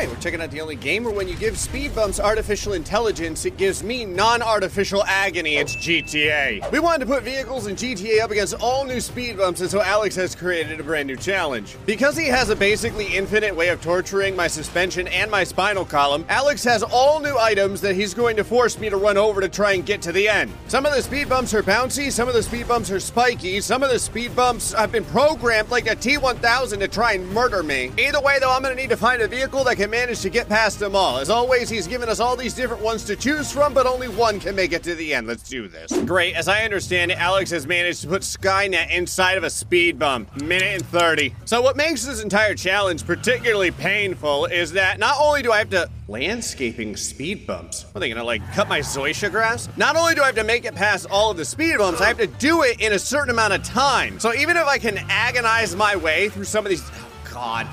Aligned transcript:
right, 0.00 0.08
we're 0.08 0.20
checking 0.20 0.40
out 0.40 0.50
the 0.50 0.60
only 0.60 0.76
game 0.76 1.04
where 1.04 1.12
when 1.12 1.28
you 1.28 1.36
give 1.36 1.58
speed 1.58 1.94
bumps 1.94 2.18
artificial 2.18 2.72
intelligence, 2.72 3.44
it 3.44 3.58
gives 3.58 3.82
me 3.82 4.06
non 4.06 4.40
artificial 4.40 5.04
agony. 5.04 5.56
It's 5.56 5.76
GTA. 5.76 6.70
We 6.72 6.78
wanted 6.78 7.00
to 7.00 7.06
put 7.06 7.22
vehicles 7.22 7.66
in 7.66 7.76
GTA 7.76 8.22
up 8.22 8.30
against 8.30 8.54
all 8.54 8.86
new 8.86 9.00
speed 9.00 9.36
bumps, 9.36 9.60
and 9.60 9.70
so 9.70 9.82
Alex 9.82 10.14
has 10.16 10.34
created 10.34 10.80
a 10.80 10.82
brand 10.82 11.06
new 11.06 11.16
challenge. 11.16 11.76
Because 11.84 12.16
he 12.16 12.26
has 12.28 12.48
a 12.48 12.56
basically 12.56 13.14
infinite 13.14 13.54
way 13.54 13.68
of 13.68 13.82
torturing 13.82 14.34
my 14.34 14.46
suspension 14.46 15.06
and 15.08 15.30
my 15.30 15.44
spinal 15.44 15.84
column, 15.84 16.24
Alex 16.30 16.64
has 16.64 16.82
all 16.82 17.20
new 17.20 17.36
items 17.36 17.82
that 17.82 17.94
he's 17.94 18.14
going 18.14 18.36
to 18.36 18.44
force 18.44 18.78
me 18.78 18.88
to 18.88 18.96
run 18.96 19.18
over 19.18 19.42
to 19.42 19.50
try 19.50 19.72
and 19.72 19.84
get 19.84 20.00
to 20.02 20.12
the 20.12 20.28
end. 20.28 20.50
Some 20.68 20.86
of 20.86 20.94
the 20.94 21.02
speed 21.02 21.28
bumps 21.28 21.52
are 21.52 21.62
bouncy, 21.62 22.10
some 22.10 22.26
of 22.26 22.32
the 22.32 22.42
speed 22.42 22.66
bumps 22.66 22.90
are 22.90 23.00
spiky, 23.00 23.60
some 23.60 23.82
of 23.82 23.90
the 23.90 23.98
speed 23.98 24.34
bumps 24.34 24.72
have 24.72 24.92
been 24.92 25.04
programmed 25.04 25.68
like 25.68 25.90
a 25.90 25.94
T 25.94 26.16
1000 26.16 26.80
to 26.80 26.88
try 26.88 27.12
and 27.12 27.28
murder 27.32 27.62
me. 27.62 27.92
Either 27.98 28.20
way, 28.22 28.38
though, 28.38 28.50
I'm 28.50 28.62
going 28.62 28.74
to 28.74 28.80
need 28.80 28.90
to 28.90 28.96
find 28.96 29.20
a 29.20 29.28
vehicle 29.28 29.62
that 29.64 29.76
can 29.76 29.89
manage 29.90 30.20
to 30.20 30.30
get 30.30 30.48
past 30.48 30.78
them 30.78 30.94
all. 30.94 31.18
As 31.18 31.30
always, 31.30 31.68
he's 31.68 31.86
given 31.86 32.08
us 32.08 32.20
all 32.20 32.36
these 32.36 32.54
different 32.54 32.82
ones 32.82 33.04
to 33.04 33.16
choose 33.16 33.50
from, 33.52 33.74
but 33.74 33.86
only 33.86 34.08
one 34.08 34.40
can 34.40 34.54
make 34.54 34.72
it 34.72 34.82
to 34.84 34.94
the 34.94 35.14
end. 35.14 35.26
Let's 35.26 35.48
do 35.48 35.68
this. 35.68 35.92
Great. 36.04 36.34
As 36.34 36.48
I 36.48 36.62
understand 36.62 37.10
it, 37.10 37.18
Alex 37.18 37.50
has 37.50 37.66
managed 37.66 38.02
to 38.02 38.08
put 38.08 38.22
Skynet 38.22 38.90
inside 38.90 39.36
of 39.36 39.44
a 39.44 39.50
speed 39.50 39.98
bump. 39.98 40.34
Minute 40.40 40.74
and 40.74 40.86
30. 40.86 41.34
So, 41.44 41.60
what 41.60 41.76
makes 41.76 42.04
this 42.04 42.22
entire 42.22 42.54
challenge 42.54 43.04
particularly 43.04 43.70
painful 43.70 44.46
is 44.46 44.72
that 44.72 44.98
not 44.98 45.16
only 45.20 45.42
do 45.42 45.52
I 45.52 45.58
have 45.58 45.70
to 45.70 45.90
landscaping 46.10 46.96
speed 46.96 47.46
bumps. 47.46 47.86
Are 47.94 48.00
they 48.00 48.08
gonna 48.08 48.24
like 48.24 48.42
cut 48.52 48.68
my 48.68 48.80
zoysia 48.80 49.30
grass? 49.30 49.68
Not 49.76 49.96
only 49.96 50.14
do 50.14 50.22
I 50.22 50.26
have 50.26 50.34
to 50.34 50.44
make 50.44 50.64
it 50.64 50.74
past 50.74 51.06
all 51.08 51.30
of 51.30 51.36
the 51.36 51.44
speed 51.44 51.78
bumps, 51.78 52.00
I 52.00 52.08
have 52.08 52.18
to 52.18 52.26
do 52.26 52.62
it 52.62 52.80
in 52.80 52.92
a 52.92 52.98
certain 52.98 53.30
amount 53.30 53.52
of 53.52 53.62
time. 53.62 54.18
So 54.18 54.34
even 54.34 54.56
if 54.56 54.66
I 54.66 54.78
can 54.78 54.98
agonize 55.08 55.76
my 55.76 55.94
way 55.94 56.28
through 56.28 56.44
some 56.44 56.66
of 56.66 56.70
these, 56.70 56.82
oh 56.82 57.30
God, 57.32 57.66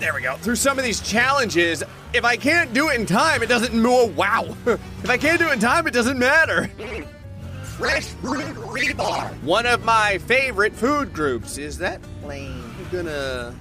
there 0.00 0.14
we 0.14 0.22
go. 0.22 0.36
Through 0.36 0.56
some 0.56 0.78
of 0.78 0.84
these 0.84 1.00
challenges, 1.00 1.84
if 2.12 2.24
I 2.24 2.36
can't 2.36 2.72
do 2.72 2.88
it 2.88 2.98
in 2.98 3.06
time, 3.06 3.42
it 3.42 3.48
doesn't. 3.48 3.72
Oh, 3.86 4.06
wow. 4.06 4.56
if 4.66 5.10
I 5.10 5.16
can't 5.16 5.38
do 5.38 5.48
it 5.48 5.52
in 5.52 5.60
time, 5.60 5.86
it 5.86 5.92
doesn't 5.92 6.18
matter. 6.18 6.68
Fresh 7.62 8.06
fruit 8.06 8.54
rebar. 8.56 9.30
One 9.42 9.66
of 9.66 9.84
my 9.84 10.18
favorite 10.18 10.74
food 10.74 11.12
groups 11.12 11.58
is 11.58 11.78
that 11.78 12.00
plane. 12.22 12.62
I'm 12.78 12.88
gonna. 12.90 13.54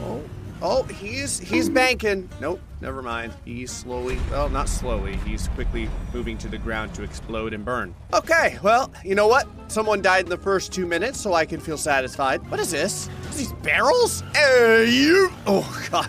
Oh, 0.00 0.22
oh, 0.62 0.82
he's 0.84 1.38
he's 1.38 1.68
banking. 1.68 2.28
Nope, 2.40 2.60
never 2.80 3.02
mind. 3.02 3.32
He's 3.44 3.70
slowly. 3.70 4.18
Well, 4.30 4.48
not 4.48 4.68
slowly. 4.68 5.16
He's 5.26 5.48
quickly 5.48 5.88
moving 6.12 6.38
to 6.38 6.48
the 6.48 6.58
ground 6.58 6.94
to 6.94 7.02
explode 7.02 7.52
and 7.52 7.64
burn. 7.64 7.94
Okay, 8.12 8.58
well, 8.62 8.92
you 9.04 9.14
know 9.14 9.28
what? 9.28 9.46
Someone 9.68 10.02
died 10.02 10.24
in 10.24 10.30
the 10.30 10.36
first 10.36 10.72
two 10.72 10.86
minutes, 10.86 11.20
so 11.20 11.34
I 11.34 11.44
can 11.46 11.60
feel 11.60 11.78
satisfied. 11.78 12.48
What 12.50 12.60
is 12.60 12.70
this? 12.70 13.08
These 13.34 13.52
barrels? 13.54 14.22
You! 14.34 15.30
Oh 15.46 15.86
God. 15.90 16.08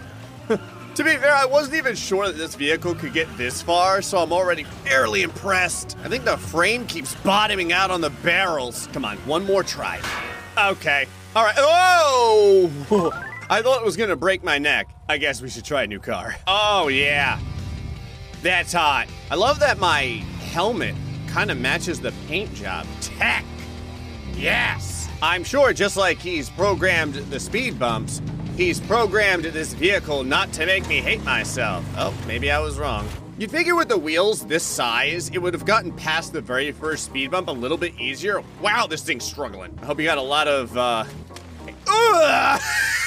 To 0.97 1.03
be 1.03 1.15
fair, 1.17 1.31
I 1.31 1.45
wasn't 1.45 1.75
even 1.75 1.95
sure 1.95 2.25
that 2.25 2.37
this 2.37 2.55
vehicle 2.55 2.95
could 2.95 3.13
get 3.13 3.27
this 3.37 3.61
far, 3.61 4.01
so 4.01 4.17
I'm 4.17 4.33
already 4.33 4.63
fairly 4.63 5.21
impressed. 5.21 5.95
I 6.03 6.09
think 6.09 6.25
the 6.25 6.37
frame 6.37 6.87
keeps 6.87 7.13
bottoming 7.13 7.71
out 7.71 7.91
on 7.91 8.01
the 8.01 8.09
barrels. 8.09 8.89
Come 8.93 9.05
on, 9.05 9.17
one 9.17 9.45
more 9.45 9.61
try. 9.61 10.01
Okay. 10.57 11.05
All 11.35 11.43
right. 11.43 11.55
Whoa! 11.55 12.71
Oh! 12.89 13.23
I 13.49 13.61
thought 13.61 13.81
it 13.81 13.85
was 13.85 13.95
gonna 13.95 14.17
break 14.17 14.43
my 14.43 14.57
neck. 14.57 14.89
I 15.07 15.17
guess 15.17 15.41
we 15.41 15.49
should 15.49 15.63
try 15.63 15.83
a 15.83 15.87
new 15.87 15.99
car. 15.99 16.35
Oh, 16.47 16.89
yeah. 16.89 17.39
That's 18.41 18.73
hot. 18.73 19.07
I 19.31 19.35
love 19.35 19.59
that 19.61 19.79
my 19.79 20.01
helmet 20.51 20.95
kind 21.27 21.49
of 21.49 21.57
matches 21.57 22.01
the 22.01 22.11
paint 22.27 22.53
job. 22.53 22.85
Tech! 22.99 23.45
Yes! 24.35 25.07
I'm 25.21 25.45
sure 25.45 25.71
just 25.71 25.95
like 25.95 26.19
he's 26.19 26.49
programmed 26.49 27.15
the 27.15 27.39
speed 27.39 27.79
bumps, 27.79 28.21
he's 28.57 28.81
programmed 28.81 29.45
this 29.45 29.73
vehicle 29.73 30.25
not 30.25 30.51
to 30.53 30.65
make 30.65 30.85
me 30.89 30.97
hate 30.97 31.23
myself. 31.23 31.85
Oh, 31.97 32.13
maybe 32.27 32.51
I 32.51 32.59
was 32.59 32.77
wrong. 32.77 33.07
You'd 33.37 33.51
figure 33.51 33.75
with 33.75 33.87
the 33.87 33.97
wheels 33.97 34.45
this 34.45 34.63
size, 34.63 35.29
it 35.29 35.37
would 35.37 35.53
have 35.53 35.65
gotten 35.65 35.93
past 35.93 36.33
the 36.33 36.41
very 36.41 36.73
first 36.73 37.05
speed 37.05 37.31
bump 37.31 37.47
a 37.47 37.51
little 37.51 37.77
bit 37.77 37.97
easier. 37.97 38.43
Wow, 38.61 38.87
this 38.87 39.03
thing's 39.03 39.23
struggling. 39.23 39.77
I 39.81 39.85
hope 39.85 39.99
you 39.99 40.05
got 40.05 40.17
a 40.17 40.21
lot 40.21 40.49
of, 40.49 40.77
uh. 40.77 41.05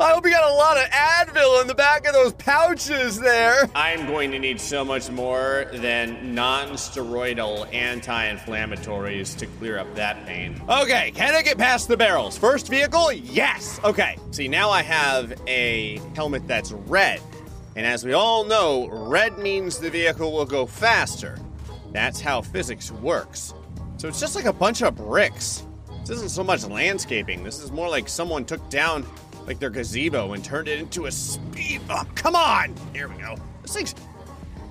I 0.00 0.10
hope 0.12 0.24
you 0.24 0.30
got 0.30 0.50
a 0.50 0.54
lot 0.54 0.76
of 0.76 0.84
Advil 0.90 1.60
in 1.62 1.66
the 1.66 1.74
back 1.74 2.06
of 2.06 2.12
those 2.12 2.32
pouches 2.34 3.18
there. 3.18 3.68
I'm 3.74 4.06
going 4.06 4.30
to 4.32 4.38
need 4.38 4.60
so 4.60 4.84
much 4.84 5.10
more 5.10 5.66
than 5.72 6.34
non 6.34 6.70
steroidal 6.70 7.72
anti 7.72 8.34
inflammatories 8.34 9.36
to 9.38 9.46
clear 9.46 9.78
up 9.78 9.94
that 9.94 10.26
pain. 10.26 10.60
Okay, 10.68 11.12
can 11.12 11.34
I 11.34 11.42
get 11.42 11.58
past 11.58 11.88
the 11.88 11.96
barrels? 11.96 12.36
First 12.36 12.68
vehicle? 12.68 13.12
Yes. 13.12 13.80
Okay, 13.84 14.16
see, 14.32 14.48
now 14.48 14.70
I 14.70 14.82
have 14.82 15.32
a 15.46 16.00
helmet 16.14 16.46
that's 16.46 16.72
red. 16.72 17.20
And 17.76 17.86
as 17.86 18.04
we 18.04 18.12
all 18.12 18.44
know, 18.44 18.88
red 18.88 19.38
means 19.38 19.78
the 19.78 19.90
vehicle 19.90 20.32
will 20.32 20.46
go 20.46 20.66
faster. 20.66 21.38
That's 21.92 22.20
how 22.20 22.42
physics 22.42 22.90
works. 22.90 23.54
So 23.98 24.08
it's 24.08 24.20
just 24.20 24.34
like 24.34 24.46
a 24.46 24.52
bunch 24.52 24.82
of 24.82 24.96
bricks. 24.96 25.64
This 26.00 26.10
isn't 26.10 26.30
so 26.30 26.44
much 26.44 26.64
landscaping. 26.64 27.42
This 27.42 27.62
is 27.62 27.72
more 27.72 27.88
like 27.88 28.08
someone 28.08 28.44
took 28.44 28.66
down 28.70 29.04
like 29.46 29.58
their 29.58 29.70
gazebo 29.70 30.32
and 30.32 30.44
turned 30.44 30.68
it 30.68 30.78
into 30.78 31.06
a 31.06 31.12
speed 31.12 31.86
bump. 31.86 32.14
Come 32.14 32.34
on! 32.34 32.74
Here 32.92 33.08
we 33.08 33.16
go. 33.16 33.36
This 33.62 33.74
thing's. 33.74 33.94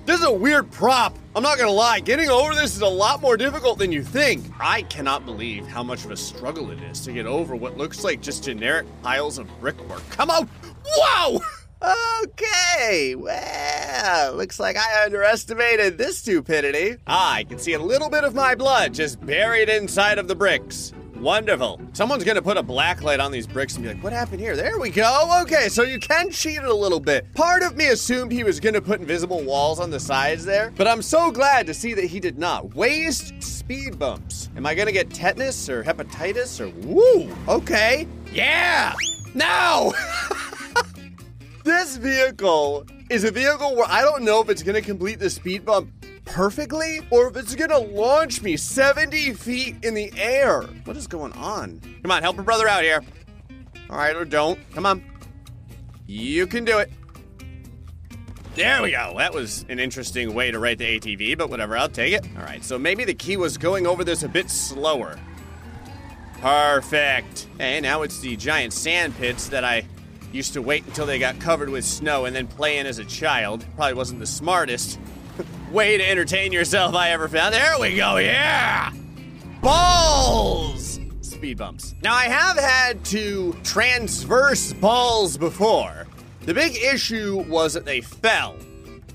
This 0.04 0.20
is 0.20 0.26
a 0.26 0.32
weird 0.32 0.70
prop. 0.70 1.18
I'm 1.34 1.42
not 1.42 1.58
gonna 1.58 1.72
lie. 1.72 1.98
Getting 1.98 2.28
over 2.30 2.54
this 2.54 2.76
is 2.76 2.82
a 2.82 2.86
lot 2.88 3.20
more 3.20 3.36
difficult 3.36 3.78
than 3.78 3.90
you 3.90 4.04
think. 4.04 4.44
I 4.60 4.82
cannot 4.82 5.24
believe 5.24 5.66
how 5.66 5.82
much 5.82 6.04
of 6.04 6.12
a 6.12 6.16
struggle 6.16 6.70
it 6.70 6.80
is 6.82 7.00
to 7.00 7.12
get 7.12 7.26
over 7.26 7.56
what 7.56 7.76
looks 7.76 8.04
like 8.04 8.20
just 8.20 8.44
generic 8.44 8.86
piles 9.02 9.38
of 9.38 9.48
brickwork. 9.60 10.08
Come 10.10 10.30
on! 10.30 10.48
Whoa! 10.84 11.40
Okay, 11.82 13.14
well, 13.14 14.34
looks 14.34 14.58
like 14.58 14.76
I 14.78 15.04
underestimated 15.04 15.98
this 15.98 16.18
stupidity. 16.18 16.96
Ah, 17.06 17.34
I 17.34 17.44
can 17.44 17.58
see 17.58 17.74
a 17.74 17.78
little 17.78 18.08
bit 18.08 18.24
of 18.24 18.34
my 18.34 18.54
blood 18.54 18.94
just 18.94 19.24
buried 19.24 19.68
inside 19.68 20.18
of 20.18 20.26
the 20.26 20.34
bricks. 20.34 20.94
Wonderful. 21.20 21.80
Someone's 21.92 22.24
gonna 22.24 22.42
put 22.42 22.56
a 22.56 22.62
black 22.62 23.02
light 23.02 23.20
on 23.20 23.32
these 23.32 23.46
bricks 23.46 23.74
and 23.74 23.82
be 23.82 23.92
like, 23.92 24.02
what 24.02 24.12
happened 24.12 24.40
here? 24.40 24.54
There 24.54 24.78
we 24.78 24.90
go. 24.90 25.40
Okay, 25.42 25.68
so 25.68 25.82
you 25.82 25.98
can 25.98 26.30
cheat 26.30 26.58
it 26.58 26.64
a 26.64 26.74
little 26.74 27.00
bit. 27.00 27.32
Part 27.34 27.62
of 27.62 27.76
me 27.76 27.88
assumed 27.88 28.32
he 28.32 28.44
was 28.44 28.60
gonna 28.60 28.80
put 28.80 29.00
invisible 29.00 29.42
walls 29.42 29.80
on 29.80 29.90
the 29.90 29.98
sides 29.98 30.44
there, 30.44 30.72
but 30.76 30.86
I'm 30.86 31.02
so 31.02 31.30
glad 31.30 31.66
to 31.66 31.74
see 31.74 31.94
that 31.94 32.04
he 32.04 32.20
did 32.20 32.38
not. 32.38 32.74
Waste 32.74 33.42
speed 33.42 33.98
bumps. 33.98 34.50
Am 34.56 34.66
I 34.66 34.74
gonna 34.74 34.92
get 34.92 35.10
tetanus 35.10 35.68
or 35.68 35.82
hepatitis 35.82 36.60
or 36.60 36.68
woo? 36.86 37.34
Okay. 37.48 38.06
Yeah! 38.32 38.94
Now! 39.34 39.92
this 41.64 41.96
vehicle 41.96 42.86
is 43.10 43.24
a 43.24 43.30
vehicle 43.30 43.74
where 43.74 43.86
I 43.88 44.02
don't 44.02 44.22
know 44.22 44.40
if 44.40 44.50
it's 44.50 44.62
gonna 44.62 44.82
complete 44.82 45.18
the 45.18 45.30
speed 45.30 45.64
bump 45.64 45.90
perfectly 46.26 47.00
or 47.10 47.28
if 47.28 47.36
it's 47.36 47.54
gonna 47.54 47.78
launch 47.78 48.42
me 48.42 48.56
70 48.56 49.32
feet 49.32 49.76
in 49.82 49.94
the 49.94 50.12
air. 50.18 50.62
What 50.84 50.96
is 50.96 51.06
going 51.06 51.32
on? 51.32 51.80
Come 52.02 52.10
on, 52.10 52.22
help 52.22 52.38
a 52.38 52.42
brother 52.42 52.68
out 52.68 52.82
here. 52.82 53.02
All 53.88 53.96
right, 53.96 54.14
or 54.14 54.24
don't. 54.24 54.58
Come 54.74 54.84
on. 54.84 55.02
You 56.06 56.46
can 56.46 56.64
do 56.64 56.78
it. 56.78 56.90
There 58.54 58.82
we 58.82 58.92
go. 58.92 59.14
That 59.18 59.34
was 59.34 59.64
an 59.68 59.78
interesting 59.78 60.34
way 60.34 60.50
to 60.50 60.58
write 60.58 60.78
the 60.78 60.98
ATV, 60.98 61.36
but 61.36 61.50
whatever, 61.50 61.76
I'll 61.76 61.88
take 61.88 62.14
it. 62.14 62.26
All 62.36 62.42
right, 62.42 62.64
so 62.64 62.78
maybe 62.78 63.04
the 63.04 63.14
key 63.14 63.36
was 63.36 63.58
going 63.58 63.86
over 63.86 64.02
this 64.02 64.22
a 64.22 64.28
bit 64.28 64.50
slower. 64.50 65.18
Perfect. 66.40 67.48
And 67.58 67.82
now 67.82 68.02
it's 68.02 68.20
the 68.20 68.36
giant 68.36 68.72
sand 68.72 69.16
pits 69.16 69.48
that 69.48 69.64
I 69.64 69.86
used 70.32 70.54
to 70.54 70.62
wait 70.62 70.86
until 70.86 71.06
they 71.06 71.18
got 71.18 71.38
covered 71.38 71.68
with 71.68 71.84
snow 71.84 72.24
and 72.24 72.34
then 72.34 72.46
play 72.46 72.78
in 72.78 72.86
as 72.86 72.98
a 72.98 73.04
child. 73.04 73.64
Probably 73.76 73.94
wasn't 73.94 74.20
the 74.20 74.26
smartest 74.26 74.98
way 75.70 75.96
to 75.96 76.08
entertain 76.08 76.52
yourself 76.52 76.94
I 76.94 77.10
ever 77.10 77.28
found. 77.28 77.54
There 77.54 77.78
we 77.78 77.96
go, 77.96 78.16
yeah! 78.16 78.92
Balls! 79.60 81.00
Speed 81.20 81.58
bumps. 81.58 81.94
Now, 82.02 82.14
I 82.14 82.24
have 82.24 82.56
had 82.56 83.04
to 83.06 83.54
transverse 83.64 84.72
balls 84.74 85.36
before. 85.36 86.06
The 86.42 86.54
big 86.54 86.76
issue 86.76 87.44
was 87.48 87.74
that 87.74 87.84
they 87.84 88.00
fell. 88.00 88.56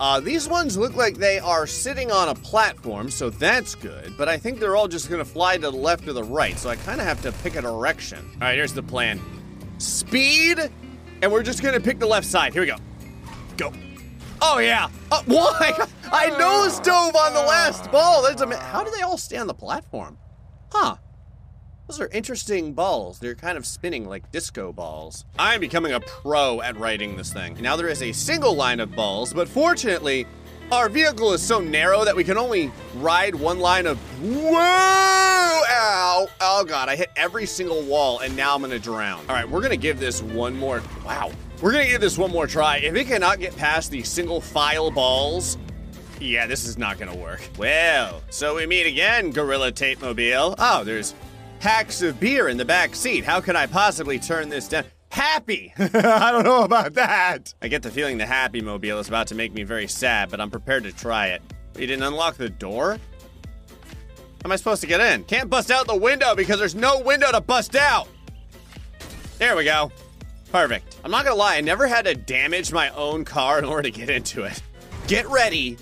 Uh, 0.02 0.20
these 0.20 0.50
ones 0.50 0.78
look 0.78 0.96
like 0.96 1.18
they 1.18 1.40
are 1.40 1.68
sitting 1.68 2.12
on 2.12 2.30
a 2.30 2.36
platform, 2.36 3.10
so 3.10 3.30
that's 3.30 3.76
good, 3.76 4.18
but 4.18 4.28
I 4.28 4.36
think 4.36 4.60
they're 4.60 4.76
all 4.76 4.88
just 4.88 5.10
gonna 5.12 5.24
fly 5.24 5.58
to 5.58 5.62
the 5.62 5.72
left 5.72 6.08
or 6.08 6.14
the 6.14 6.24
right, 6.24 6.58
so 6.58 6.70
I 6.70 6.76
kind 6.76 7.00
of 7.00 7.06
have 7.06 7.22
to 7.22 7.32
pick 7.44 7.56
a 7.56 7.62
direction. 7.62 8.18
All 8.34 8.40
right, 8.42 8.56
here's 8.56 8.74
the 8.74 8.82
plan 8.82 9.22
speed, 9.78 10.60
and 11.22 11.32
we're 11.32 11.44
just 11.44 11.62
gonna 11.62 11.80
pick 11.80 12.00
the 12.00 12.08
left 12.08 12.26
side. 12.26 12.52
Here 12.52 12.64
we 12.64 12.68
go. 12.68 12.78
Go. 13.58 13.72
Oh, 14.42 14.60
yeah. 14.60 14.90
Uh, 15.12 15.22
why? 15.26 15.78
I 16.12 16.30
nose 16.38 16.80
dove 16.80 17.16
on 17.16 17.34
the 17.34 17.42
last 17.42 17.92
ball. 17.92 18.24
That's 18.24 18.42
How 18.42 18.84
do 18.84 18.92
they 18.92 19.02
all 19.02 19.18
stay 19.18 19.38
on 19.38 19.48
the 19.48 19.54
platform? 19.54 20.18
Huh. 20.72 20.96
Those 21.88 22.00
are 22.00 22.10
interesting 22.14 22.74
balls. 22.74 23.20
They're 23.20 23.36
kind 23.36 23.58
of 23.58 23.66
spinning 23.66 24.08
like 24.08 24.32
disco 24.32 24.72
balls. 24.72 25.26
I'm 25.38 25.60
becoming 25.60 25.92
a 25.92 26.00
pro 26.00 26.62
at 26.62 26.78
writing 26.78 27.18
this 27.18 27.34
thing. 27.34 27.58
Now 27.60 27.76
there 27.76 27.90
is 27.90 28.02
a 28.02 28.14
single 28.14 28.56
line 28.56 28.80
of 28.80 28.96
balls, 28.96 29.34
but 29.34 29.50
fortunately, 29.50 30.26
our 30.72 30.88
vehicle 30.88 31.34
is 31.34 31.42
so 31.42 31.60
narrow 31.60 32.06
that 32.06 32.16
we 32.16 32.24
can 32.24 32.38
only 32.38 32.72
ride 32.96 33.36
one 33.36 33.60
line 33.60 33.86
of. 33.86 33.98
Whoa! 34.22 34.54
Ow! 34.54 36.28
Oh 36.40 36.64
god, 36.66 36.88
I 36.88 36.96
hit 36.96 37.12
every 37.16 37.46
single 37.46 37.82
wall 37.84 38.20
and 38.20 38.36
now 38.36 38.56
I'm 38.56 38.62
gonna 38.62 38.80
drown. 38.80 39.20
All 39.28 39.36
right, 39.36 39.48
we're 39.48 39.62
gonna 39.62 39.78
give 39.78 40.00
this 40.00 40.22
one 40.22 40.58
more. 40.58 40.82
Wow. 41.06 41.32
We're 41.62 41.74
gonna 41.74 41.88
give 41.88 42.02
this 42.02 42.18
one 42.18 42.32
more 42.32 42.48
try. 42.48 42.78
If 42.78 42.96
it 42.96 43.08
cannot 43.08 43.40
get 43.40 43.56
past 43.56 43.92
the 43.92 44.02
single 44.04 44.40
file 44.40 44.90
balls, 44.92 45.58
yeah, 46.20 46.48
this 46.48 46.66
is 46.66 46.78
not 46.78 46.98
gonna 46.98 47.16
work. 47.16 47.42
Well, 47.58 48.22
so 48.30 48.56
we 48.56 48.66
meet 48.66 48.88
again, 48.88 49.32
Gorilla 49.32 49.72
Tape 49.72 50.02
Mobile. 50.02 50.56
Oh, 50.58 50.84
there's 50.84 51.14
packs 51.60 52.02
of 52.02 52.20
beer 52.20 52.48
in 52.48 52.58
the 52.58 52.66
back 52.66 52.96
seat. 52.96 53.26
How 53.26 53.42
can 53.42 53.56
I 53.56 53.68
possibly 53.68 54.20
turn 54.20 54.50
this 54.50 54.68
down? 54.68 54.86
Happy! 55.12 55.74
I 55.78 56.32
don't 56.32 56.46
know 56.46 56.64
about 56.64 56.94
that. 56.94 57.54
I 57.62 57.68
get 57.68 57.84
the 57.84 57.92
feeling 57.92 58.18
the 58.18 58.26
Happy 58.26 58.62
Mobile 58.62 58.98
is 58.98 59.10
about 59.10 59.28
to 59.28 59.36
make 59.36 59.54
me 59.54 59.64
very 59.64 59.88
sad, 59.88 60.32
but 60.32 60.40
I'm 60.40 60.50
prepared 60.50 60.84
to 60.84 60.94
try 60.94 61.28
it. 61.28 61.42
You 61.78 61.86
didn't 61.86 62.04
unlock 62.04 62.38
the 62.38 62.50
door? 62.50 62.94
How 62.94 64.46
am 64.46 64.54
I 64.54 64.56
supposed 64.56 64.80
to 64.82 64.88
get 64.88 65.02
in? 65.02 65.26
Can't 65.26 65.50
bust 65.50 65.70
out 65.70 65.86
the 65.86 65.98
window 65.98 66.34
because 66.34 66.60
there's 66.60 66.76
no 66.76 67.02
window 67.02 67.30
to 67.30 67.42
bust 67.42 67.76
out. 67.76 68.08
There 69.38 69.58
we 69.58 69.66
go. 69.66 69.92
Perfect. 70.50 70.98
I'm 71.04 71.12
not 71.12 71.26
gonna 71.26 71.36
lie, 71.36 71.58
I 71.58 71.62
never 71.62 71.88
had 71.88 72.06
to 72.06 72.16
damage 72.16 72.72
my 72.72 72.88
own 72.90 73.26
car 73.26 73.60
in 73.60 73.66
order 73.66 73.84
to 73.84 73.92
get 73.92 74.10
into 74.10 74.44
it. 74.44 74.64
Get 75.08 75.28
ready 75.28 75.78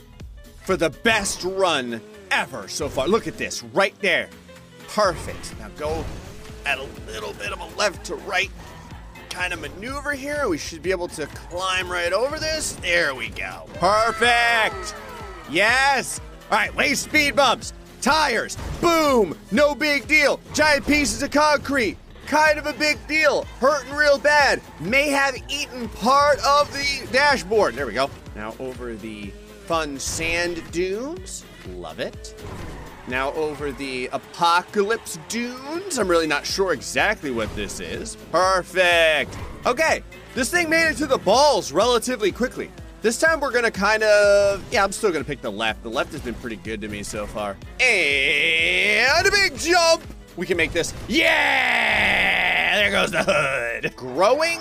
for 0.64 0.75
the 0.75 0.90
best 0.90 1.44
run 1.44 2.02
ever 2.32 2.68
so 2.68 2.90
far. 2.90 3.08
Look 3.08 3.28
at 3.28 3.38
this, 3.38 3.62
right 3.62 3.94
there. 4.00 4.28
Perfect. 4.88 5.54
Now 5.60 5.70
go 5.78 6.04
at 6.66 6.80
a 6.80 6.88
little 7.06 7.34
bit 7.34 7.52
of 7.52 7.60
a 7.60 7.78
left 7.78 8.06
to 8.06 8.16
right 8.16 8.50
kind 9.39 9.53
of 9.53 9.62
maneuver 9.62 10.12
here. 10.12 10.50
We 10.50 10.57
should 10.57 10.81
be 10.81 10.91
able 10.91 11.07
to 11.07 11.25
climb 11.27 11.89
right 11.89 12.12
over 12.12 12.39
this. 12.39 12.74
There 12.74 13.15
we 13.15 13.30
go. 13.30 13.68
Perfect. 13.75 14.94
Yes. 15.50 16.19
All 16.51 16.57
right, 16.57 16.75
way 16.75 16.94
speed 16.94 17.38
bumps, 17.38 17.71
tires, 18.01 18.57
boom, 18.81 19.38
no 19.51 19.74
big 19.74 20.09
deal. 20.09 20.41
Giant 20.53 20.86
pieces 20.86 21.24
of 21.24 21.31
concrete, 21.31 21.95
kind 22.25 22.59
of 22.59 22.65
a 22.65 22.74
big 22.74 22.97
deal. 23.07 23.45
Hurting 23.62 23.94
real 23.94 24.18
bad. 24.18 24.62
May 24.81 25.07
have 25.07 25.38
eaten 25.47 25.88
part 25.88 26.45
of 26.45 26.69
the 26.74 27.07
dashboard. 27.13 27.75
There 27.75 27.88
we 27.88 27.94
go. 27.94 28.09
Now 28.36 28.53
over 28.59 28.94
the 28.95 29.27
fun 29.68 30.00
sand 30.00 30.69
dunes. 30.74 31.45
Love 31.75 32.01
it. 32.01 32.36
Now 33.10 33.34
over 33.34 33.72
the 33.72 34.08
apocalypse 34.14 35.18
dunes. 35.30 35.98
I'm 35.98 36.08
really 36.08 36.28
not 36.28 36.46
sure 36.46 36.74
exactly 36.74 37.32
what 37.32 37.54
this 37.56 37.80
is. 37.80 38.16
Perfect. 38.32 39.36
Okay, 39.66 40.04
this 40.36 40.52
thing 40.52 40.70
made 40.70 40.92
it 40.92 40.98
to 40.98 41.08
the 41.08 41.18
balls 41.18 41.72
relatively 41.72 42.32
quickly. 42.32 42.70
This 43.02 43.20
time 43.20 43.40
we're 43.40 43.52
gonna 43.52 43.72
kind 43.72 44.04
of, 44.04 44.64
yeah, 44.72 44.84
I'm 44.84 44.92
still 44.92 45.12
gonna 45.12 45.24
pick 45.24 45.42
the 45.42 45.52
left. 45.52 45.82
The 45.82 45.90
left 45.90 46.12
has 46.12 46.22
been 46.22 46.36
pretty 46.36 46.58
good 46.58 46.82
to 46.82 46.88
me 46.88 47.02
so 47.02 47.26
far. 47.26 47.58
And 47.80 49.28
a 49.28 49.32
big 49.32 49.58
jump. 49.58 50.04
We 50.38 50.46
can 50.46 50.56
make 50.56 50.72
this. 50.72 50.94
Yeah! 51.08 52.76
There 52.76 52.92
goes 52.92 53.10
the 53.10 53.24
hood. 53.24 53.96
Growing 53.96 54.60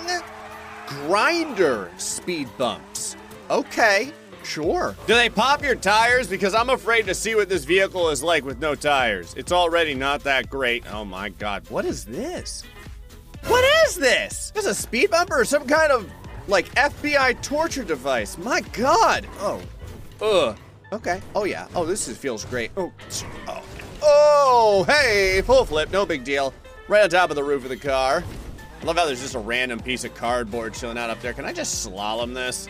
grinder 0.87 1.91
speed 1.97 2.49
bumps. 2.57 3.15
Okay, 3.51 4.11
sure. 4.43 4.95
Do 5.07 5.13
they 5.13 5.29
pop 5.29 5.63
your 5.63 5.75
tires? 5.75 6.27
Because 6.27 6.53
I'm 6.53 6.69
afraid 6.69 7.05
to 7.07 7.13
see 7.13 7.35
what 7.35 7.49
this 7.49 7.65
vehicle 7.65 8.09
is 8.09 8.23
like 8.23 8.43
with 8.43 8.59
no 8.59 8.75
tires. 8.75 9.33
It's 9.37 9.51
already 9.51 9.93
not 9.93 10.23
that 10.23 10.49
great. 10.49 10.83
Oh 10.91 11.05
my 11.05 11.29
god, 11.29 11.69
what 11.69 11.85
is 11.85 12.05
this? 12.05 12.63
What 13.47 13.63
is 13.85 13.95
this? 13.95 14.51
Is 14.55 14.65
a 14.65 14.75
speed 14.75 15.11
bumper 15.11 15.39
or 15.39 15.45
some 15.45 15.65
kind 15.65 15.91
of 15.91 16.09
like 16.47 16.73
FBI 16.75 17.41
torture 17.41 17.83
device? 17.83 18.37
My 18.37 18.61
god. 18.73 19.27
Oh. 19.39 19.61
Ugh. 20.21 20.57
Okay. 20.91 21.21
Oh 21.35 21.45
yeah. 21.45 21.67
Oh, 21.75 21.85
this 21.85 22.07
is, 22.07 22.17
feels 22.17 22.45
great. 22.45 22.71
Oh. 22.75 22.91
Oh. 23.47 23.63
Oh, 24.01 24.83
hey, 24.87 25.41
full 25.41 25.65
flip, 25.65 25.91
no 25.91 26.05
big 26.05 26.23
deal. 26.23 26.53
Right 26.87 27.03
on 27.03 27.09
top 27.09 27.29
of 27.29 27.35
the 27.35 27.43
roof 27.43 27.63
of 27.63 27.69
the 27.69 27.77
car. 27.77 28.23
Love 28.83 28.95
how 28.95 29.05
there's 29.05 29.21
just 29.21 29.35
a 29.35 29.39
random 29.39 29.79
piece 29.79 30.05
of 30.05 30.15
cardboard 30.15 30.73
chilling 30.73 30.97
out 30.97 31.09
up 31.09 31.19
there. 31.21 31.33
Can 31.33 31.43
I 31.43 31.51
just 31.51 31.85
slalom 31.85 32.33
this? 32.33 32.67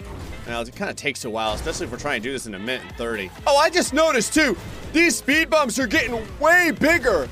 Now, 0.48 0.62
it 0.62 0.76
kind 0.76 0.90
of 0.90 0.96
takes 0.96 1.24
a 1.26 1.30
while, 1.30 1.54
especially 1.54 1.86
if 1.86 1.92
we're 1.92 2.00
trying 2.00 2.22
to 2.22 2.28
do 2.28 2.32
this 2.32 2.48
in 2.48 2.56
a 2.56 2.60
minute 2.60 2.82
and 2.88 2.96
30. 2.98 3.30
Oh, 3.46 3.58
I 3.58 3.70
just 3.70 3.94
noticed 3.94 4.34
too, 4.34 4.58
these 4.92 5.18
speed 5.18 5.52
bumps 5.52 5.78
are 5.78 5.86
getting 5.86 6.20
way 6.40 6.72
bigger. 6.72 7.30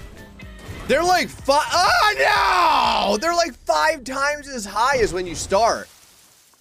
They're 0.88 1.04
like 1.04 1.28
five, 1.28 1.66
oh 1.74 1.90
ah, 2.20 3.08
no! 3.10 3.18
They're 3.18 3.36
like 3.36 3.54
five 3.54 4.04
times 4.04 4.48
as 4.48 4.66
high 4.66 4.98
as 5.00 5.12
when 5.12 5.26
you 5.26 5.36
start. 5.36 5.90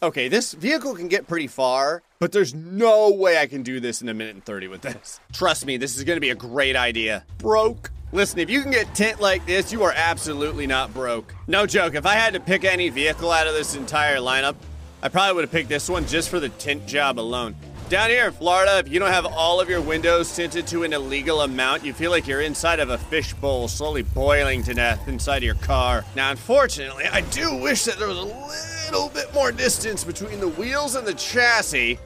Okay, 0.02 0.28
this 0.28 0.52
vehicle 0.52 0.94
can 0.94 1.08
get 1.08 1.28
pretty 1.28 1.46
far, 1.46 2.02
but 2.18 2.32
there's 2.32 2.54
no 2.54 3.10
way 3.10 3.38
I 3.38 3.46
can 3.46 3.62
do 3.62 3.78
this 3.78 4.02
in 4.02 4.08
a 4.08 4.14
minute 4.14 4.34
and 4.34 4.44
30 4.44 4.68
with 4.68 4.80
this. 4.80 5.20
Trust 5.32 5.66
me, 5.66 5.76
this 5.76 5.96
is 5.96 6.04
gonna 6.04 6.20
be 6.20 6.30
a 6.30 6.34
great 6.34 6.76
idea. 6.76 7.24
Broke. 7.38 7.90
Listen, 8.16 8.38
if 8.38 8.48
you 8.48 8.62
can 8.62 8.70
get 8.70 8.94
tint 8.94 9.20
like 9.20 9.44
this, 9.44 9.70
you 9.70 9.82
are 9.82 9.92
absolutely 9.94 10.66
not 10.66 10.94
broke. 10.94 11.34
No 11.46 11.66
joke, 11.66 11.94
if 11.94 12.06
I 12.06 12.14
had 12.14 12.32
to 12.32 12.40
pick 12.40 12.64
any 12.64 12.88
vehicle 12.88 13.30
out 13.30 13.46
of 13.46 13.52
this 13.52 13.76
entire 13.76 14.16
lineup, 14.16 14.54
I 15.02 15.10
probably 15.10 15.34
would 15.34 15.44
have 15.44 15.52
picked 15.52 15.68
this 15.68 15.86
one 15.86 16.06
just 16.06 16.30
for 16.30 16.40
the 16.40 16.48
tint 16.48 16.86
job 16.86 17.20
alone. 17.20 17.54
Down 17.90 18.08
here 18.08 18.28
in 18.28 18.32
Florida, 18.32 18.78
if 18.78 18.88
you 18.88 18.98
don't 18.98 19.12
have 19.12 19.26
all 19.26 19.60
of 19.60 19.68
your 19.68 19.82
windows 19.82 20.34
tinted 20.34 20.66
to 20.68 20.84
an 20.84 20.94
illegal 20.94 21.42
amount, 21.42 21.84
you 21.84 21.92
feel 21.92 22.10
like 22.10 22.26
you're 22.26 22.40
inside 22.40 22.80
of 22.80 22.88
a 22.88 22.96
fishbowl 22.96 23.68
slowly 23.68 24.00
boiling 24.00 24.62
to 24.62 24.72
death 24.72 25.06
inside 25.08 25.36
of 25.36 25.42
your 25.44 25.54
car. 25.56 26.02
Now, 26.14 26.30
unfortunately, 26.30 27.04
I 27.04 27.20
do 27.20 27.54
wish 27.58 27.84
that 27.84 27.98
there 27.98 28.08
was 28.08 28.16
a 28.16 28.90
little 28.90 29.10
bit 29.10 29.34
more 29.34 29.52
distance 29.52 30.04
between 30.04 30.40
the 30.40 30.48
wheels 30.48 30.94
and 30.94 31.06
the 31.06 31.12
chassis, 31.12 31.98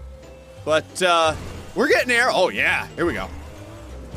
but 0.64 1.02
uh, 1.04 1.36
we're 1.76 1.86
getting 1.86 2.08
there. 2.08 2.30
Oh, 2.32 2.48
yeah, 2.48 2.88
here 2.96 3.06
we 3.06 3.12
go. 3.12 3.28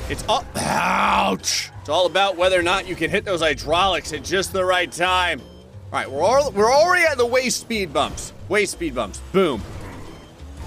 It's 0.09 0.23
all, 0.27 0.43
ouch! 0.55 1.69
It's 1.83 1.89
all 1.89 2.05
about 2.05 2.37
whether 2.37 2.57
or 2.57 2.63
not 2.63 2.87
you 2.87 2.95
can 2.95 3.09
hit 3.09 3.25
those 3.25 3.41
hydraulics 3.41 4.13
at 4.13 4.23
just 4.23 4.53
the 4.53 4.63
right 4.63 4.89
time. 4.89 5.41
All 5.41 5.99
right, 5.99 6.09
we're, 6.09 6.23
all, 6.23 6.49
we're 6.53 6.71
already 6.71 7.03
at 7.03 7.17
the 7.17 7.25
waist 7.25 7.59
speed 7.59 7.91
bumps. 7.91 8.31
Waist 8.47 8.71
speed 8.71 8.95
bumps, 8.95 9.19
boom. 9.33 9.61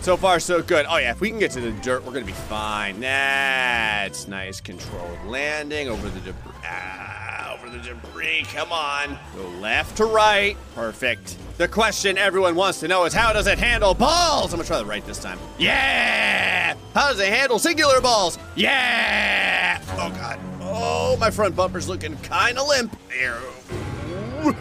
So 0.03 0.19
far, 0.19 0.39
so 0.41 0.61
good. 0.61 0.85
Oh, 0.87 0.99
yeah, 0.99 1.13
if 1.13 1.23
we 1.23 1.31
can 1.31 1.39
get 1.39 1.53
to 1.53 1.61
the 1.63 1.71
dirt, 1.81 2.05
we're 2.05 2.13
going 2.13 2.27
to 2.27 2.31
be 2.31 2.37
fine. 2.37 3.01
That's 3.01 4.29
nice 4.29 4.61
controlled 4.61 5.25
landing 5.25 5.89
over 5.89 6.07
the 6.11 6.21
debris. 6.21 6.53
Ah, 6.65 7.57
over 7.57 7.71
the 7.71 7.79
debris. 7.79 8.45
Come 8.53 8.71
on. 8.71 9.19
Go 9.35 9.49
left 9.59 9.97
to 9.97 10.05
right. 10.05 10.55
Perfect. 10.75 11.39
The 11.57 11.67
question 11.67 12.19
everyone 12.19 12.57
wants 12.57 12.81
to 12.81 12.89
know 12.89 13.07
is 13.07 13.15
how 13.15 13.33
does 13.33 13.47
it 13.47 13.59
handle 13.59 13.95
balls? 13.95 14.53
I'm 14.53 14.59
going 14.59 14.65
to 14.65 14.69
try 14.69 14.79
the 14.79 14.85
right 14.85 15.05
this 15.07 15.19
time. 15.19 15.39
Yeah! 15.59 16.75
How 16.93 17.09
does 17.09 17.21
it 17.21 17.33
handle 17.33 17.59
singular 17.59 18.03
balls? 18.03 18.39
Yeah! 18.55 19.81
Oh, 19.93 20.11
God. 20.11 20.39
Oh, 20.78 21.17
my 21.19 21.31
front 21.31 21.56
bumper's 21.56 21.88
looking 21.88 22.17
kind 22.19 22.58
of 22.58 22.69
limp. 22.69 22.96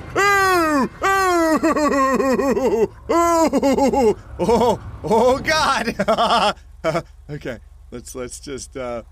Oh, 3.07 4.79
oh, 5.03 5.39
God! 5.39 7.05
okay, 7.29 7.60
let's 7.91 8.15
let's 8.15 8.39
just 8.39 8.75
uh, 8.77 9.03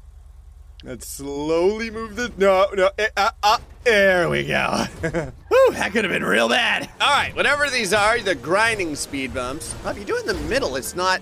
let's 0.83 1.07
slowly 1.07 1.89
move 1.89 2.15
the 2.15 2.31
no 2.37 2.67
no. 2.73 2.89
eh, 2.97 3.07
Uh, 3.15 3.29
uh, 3.43 3.57
there 3.83 4.29
we 4.29 4.43
go. 4.45 4.85
Whew, 5.01 5.73
that 5.73 5.91
could 5.91 6.03
have 6.05 6.13
been 6.13 6.23
real 6.23 6.49
bad. 6.49 6.89
All 7.01 7.09
right, 7.11 7.35
whatever 7.35 7.69
these 7.69 7.93
are, 7.93 8.19
the 8.19 8.35
grinding 8.35 8.95
speed 8.95 9.33
bumps. 9.33 9.75
If 9.85 9.97
you 9.97 10.05
do 10.05 10.15
it 10.15 10.21
in 10.21 10.27
the 10.27 10.41
middle, 10.47 10.75
it's 10.75 10.95
not. 10.95 11.21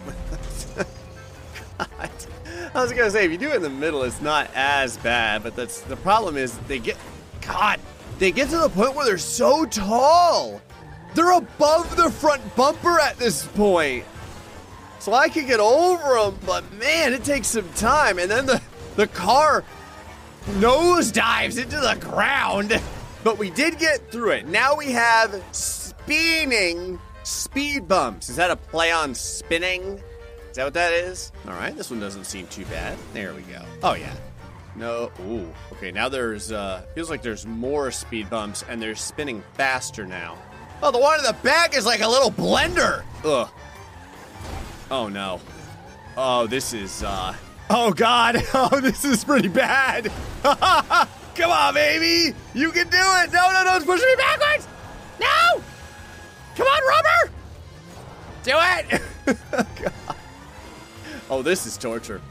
God. 1.77 2.09
I 2.73 2.81
was 2.81 2.93
gonna 2.93 3.11
say 3.11 3.25
if 3.25 3.31
you 3.31 3.37
do 3.37 3.49
it 3.49 3.57
in 3.57 3.61
the 3.61 3.69
middle, 3.69 4.03
it's 4.03 4.21
not 4.21 4.49
as 4.55 4.97
bad. 4.97 5.43
But 5.43 5.55
that's 5.55 5.81
the 5.81 5.97
problem 5.97 6.37
is 6.37 6.57
they 6.67 6.79
get. 6.79 6.97
God, 7.41 7.79
they 8.19 8.31
get 8.31 8.49
to 8.49 8.57
the 8.59 8.69
point 8.69 8.95
where 8.95 9.05
they're 9.05 9.17
so 9.17 9.65
tall. 9.65 10.61
They're 11.13 11.31
above 11.31 11.95
the 11.97 12.09
front 12.09 12.55
bumper 12.55 12.99
at 12.99 13.17
this 13.17 13.45
point. 13.45 14.05
So 14.99 15.13
I 15.13 15.27
could 15.27 15.47
get 15.47 15.59
over 15.59 16.13
them, 16.13 16.39
but 16.45 16.71
man, 16.73 17.11
it 17.11 17.23
takes 17.23 17.47
some 17.47 17.67
time. 17.73 18.19
And 18.19 18.29
then 18.29 18.45
the, 18.45 18.61
the 18.95 19.07
car 19.07 19.63
nose 20.59 21.11
dives 21.11 21.57
into 21.57 21.77
the 21.77 21.97
ground. 21.99 22.79
But 23.23 23.37
we 23.37 23.51
did 23.51 23.77
get 23.77 24.11
through 24.11 24.31
it. 24.31 24.47
Now 24.47 24.75
we 24.75 24.93
have 24.93 25.43
spinning 25.51 26.99
speed 27.21 27.87
bumps. 27.87 28.29
Is 28.29 28.37
that 28.37 28.49
a 28.49 28.55
play 28.55 28.91
on 28.91 29.13
spinning? 29.13 30.01
Is 30.51 30.58
that 30.58 30.65
what 30.65 30.74
that 30.74 30.91
is? 30.91 31.31
All 31.48 31.53
right, 31.53 31.74
this 31.74 31.89
one 31.89 32.01
doesn't 32.01 32.25
seem 32.25 32.46
too 32.48 32.65
bad. 32.65 32.98
There 33.13 33.34
we 33.34 33.41
go. 33.43 33.63
Oh, 33.84 33.93
yeah. 33.93 34.13
No. 34.75 35.10
Ooh. 35.22 35.50
Okay, 35.72 35.91
now 35.91 36.10
there's, 36.10 36.51
uh, 36.51 36.84
feels 36.93 37.10
like 37.10 37.22
there's 37.22 37.46
more 37.46 37.89
speed 37.89 38.29
bumps 38.29 38.65
and 38.67 38.81
they're 38.81 38.93
spinning 38.96 39.41
faster 39.53 40.05
now. 40.05 40.38
Oh, 40.84 40.91
the 40.91 41.00
one 41.00 41.20
in 41.20 41.25
the 41.25 41.38
back 41.41 41.74
is 41.74 41.86
like 41.86 42.01
a 42.01 42.08
little 42.08 42.31
blender. 42.31 43.05
Ugh. 43.24 43.50
Oh, 44.89 45.08
no. 45.08 45.39
Oh, 46.17 46.48
this 46.48 46.74
is, 46.74 47.01
uh, 47.01 47.34
oh, 47.70 47.93
God. 47.93 48.43
Oh, 48.53 48.81
this 48.81 49.05
is 49.05 49.24
pretty 49.24 49.48
bad. 49.48 50.12
Come 50.43 51.50
on, 51.50 51.74
baby. 51.74 52.36
You 52.53 52.72
can 52.72 52.89
do 52.89 52.98
it. 53.00 53.31
No, 53.31 53.51
no, 53.53 53.63
no. 53.63 53.77
It's 53.77 53.86
pushing 53.86 54.05
me 54.05 54.15
backwards. 54.17 54.67
No. 55.17 55.62
Come 56.58 56.67
on, 56.67 56.81
rubber. 56.89 57.31
Do 58.43 58.51
it. 58.58 59.01
God. 59.81 60.15
Oh, 61.31 61.41
this 61.41 61.65
is 61.65 61.77
torture. 61.77 62.21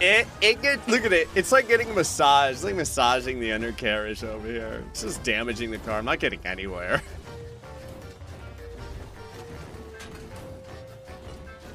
It 0.00 0.26
it 0.40 0.62
get 0.62 0.88
look 0.88 1.04
at 1.04 1.12
it. 1.12 1.28
It's 1.34 1.52
like 1.52 1.68
getting 1.68 1.90
a 1.90 1.92
massage. 1.92 2.54
It's 2.54 2.64
like 2.64 2.74
massaging 2.74 3.38
the 3.38 3.52
undercarriage 3.52 4.24
over 4.24 4.48
here. 4.48 4.82
It's 4.90 5.02
just 5.02 5.22
damaging 5.22 5.70
the 5.70 5.78
car. 5.78 5.98
I'm 5.98 6.06
not 6.06 6.18
getting 6.18 6.40
anywhere. 6.44 7.02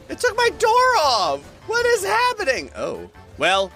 It 0.10 0.18
took 0.18 0.36
my 0.36 0.50
door 0.58 0.72
off! 0.98 1.44
What 1.68 1.86
is 1.86 2.04
happening? 2.04 2.72
Oh. 2.76 3.12
Well, 3.38 3.72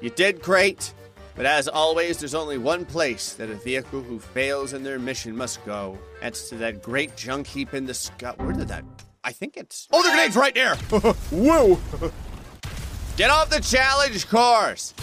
you 0.00 0.10
did 0.10 0.40
great. 0.40 0.94
But 1.34 1.44
as 1.44 1.66
always, 1.66 2.18
there's 2.18 2.36
only 2.36 2.56
one 2.56 2.84
place 2.84 3.32
that 3.32 3.50
a 3.50 3.54
vehicle 3.56 4.00
who 4.00 4.20
fails 4.20 4.74
in 4.74 4.84
their 4.84 5.00
mission 5.00 5.36
must 5.36 5.64
go. 5.64 5.98
That's 6.20 6.48
to 6.50 6.54
that 6.56 6.82
great 6.82 7.16
junk 7.16 7.48
heap 7.48 7.74
in 7.74 7.84
the 7.84 7.94
sky. 7.94 8.32
Where 8.36 8.52
did 8.52 8.68
that? 8.68 8.84
I 9.24 9.32
think 9.32 9.56
it's. 9.56 9.88
Oh, 9.92 10.02
the 10.02 10.08
grenade's 10.10 10.36
right 10.36 10.54
there! 10.54 10.74
Whoa! 11.30 11.78
Get 13.16 13.30
off 13.30 13.50
the 13.50 13.60
challenge 13.60 14.28
course! 14.28 14.94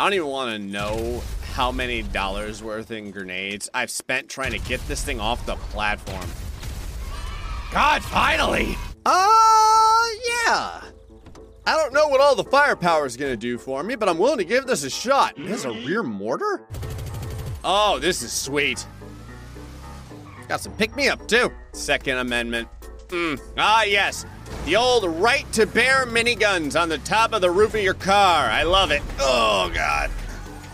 I 0.00 0.04
don't 0.04 0.14
even 0.14 0.28
want 0.28 0.50
to 0.50 0.58
know 0.58 1.22
how 1.52 1.70
many 1.70 2.02
dollars 2.02 2.62
worth 2.62 2.90
in 2.90 3.10
grenades 3.10 3.68
I've 3.74 3.90
spent 3.90 4.28
trying 4.28 4.52
to 4.52 4.58
get 4.58 4.80
this 4.88 5.04
thing 5.04 5.20
off 5.20 5.44
the 5.46 5.56
platform. 5.56 6.26
God, 7.72 8.02
finally! 8.02 8.76
Uh, 9.04 9.28
yeah. 10.46 10.80
I 11.66 11.76
don't 11.76 11.92
know 11.92 12.08
what 12.08 12.20
all 12.20 12.34
the 12.34 12.44
firepower 12.44 13.06
is 13.06 13.16
gonna 13.16 13.36
do 13.36 13.58
for 13.58 13.82
me, 13.82 13.96
but 13.96 14.08
I'm 14.08 14.18
willing 14.18 14.38
to 14.38 14.44
give 14.44 14.66
this 14.66 14.82
a 14.82 14.90
shot. 14.90 15.38
It 15.38 15.46
has 15.46 15.64
a 15.64 15.70
rear 15.70 16.02
mortar? 16.02 16.62
Oh, 17.62 17.98
this 17.98 18.22
is 18.22 18.32
sweet. 18.32 18.86
Got 20.48 20.60
some 20.60 20.76
pick 20.76 20.94
me 20.96 21.08
up 21.08 21.26
too. 21.26 21.52
Second 21.72 22.18
Amendment. 22.18 22.68
Mm. 23.14 23.40
Ah, 23.56 23.84
yes. 23.84 24.26
The 24.64 24.74
old 24.74 25.04
right 25.20 25.50
to 25.52 25.66
bear 25.66 26.04
miniguns 26.04 26.80
on 26.80 26.88
the 26.88 26.98
top 26.98 27.32
of 27.32 27.42
the 27.42 27.50
roof 27.50 27.72
of 27.74 27.80
your 27.80 27.94
car. 27.94 28.46
I 28.46 28.64
love 28.64 28.90
it. 28.90 29.02
Oh, 29.20 29.70
God. 29.72 30.10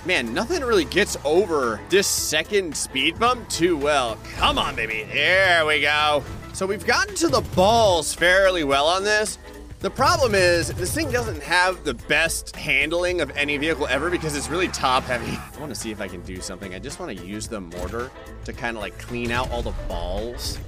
Man, 0.06 0.32
nothing 0.32 0.62
really 0.62 0.87
gets 0.87 1.18
over 1.23 1.78
this 1.90 2.06
second 2.06 2.75
speed 2.75 3.18
bump 3.18 3.47
too 3.50 3.76
well. 3.76 4.16
Come 4.37 4.56
on, 4.59 4.75
baby. 4.75 5.04
There 5.12 5.66
we 5.66 5.82
go. 5.82 6.25
So 6.54 6.64
we've 6.64 6.87
gotten 6.87 7.14
to 7.16 7.28
the 7.28 7.42
balls 7.54 8.14
fairly 8.14 8.64
well 8.64 8.87
on 8.87 9.04
this. 9.04 9.37
The 9.80 9.90
problem 9.90 10.35
is, 10.35 10.68
this 10.68 10.94
thing 10.94 11.11
doesn't 11.11 11.42
have 11.42 11.85
the 11.85 11.94
best 11.94 12.56
handling 12.56 13.20
of 13.20 13.30
any 13.37 13.59
vehicle 13.59 13.87
ever 13.87 14.09
because 14.09 14.35
it's 14.35 14.49
really 14.49 14.68
top 14.68 15.02
heavy. 15.04 15.37
I 15.37 15.61
want 15.61 15.75
to 15.75 15.78
see 15.78 15.90
if 15.90 16.00
I 16.00 16.09
can 16.09 16.23
do 16.23 16.40
something. 16.40 16.75
I 16.75 16.78
just 16.78 17.00
want 17.00 17.18
to 17.18 17.26
use 17.26 17.49
the 17.49 17.61
mortar 17.61 18.11
to 18.47 18.52
kind 18.54 18.78
of 18.78 18.82
like 18.82 18.99
clean 18.99 19.30
out 19.30 19.50
all 19.50 19.61
the 19.61 19.75
balls. 19.88 20.59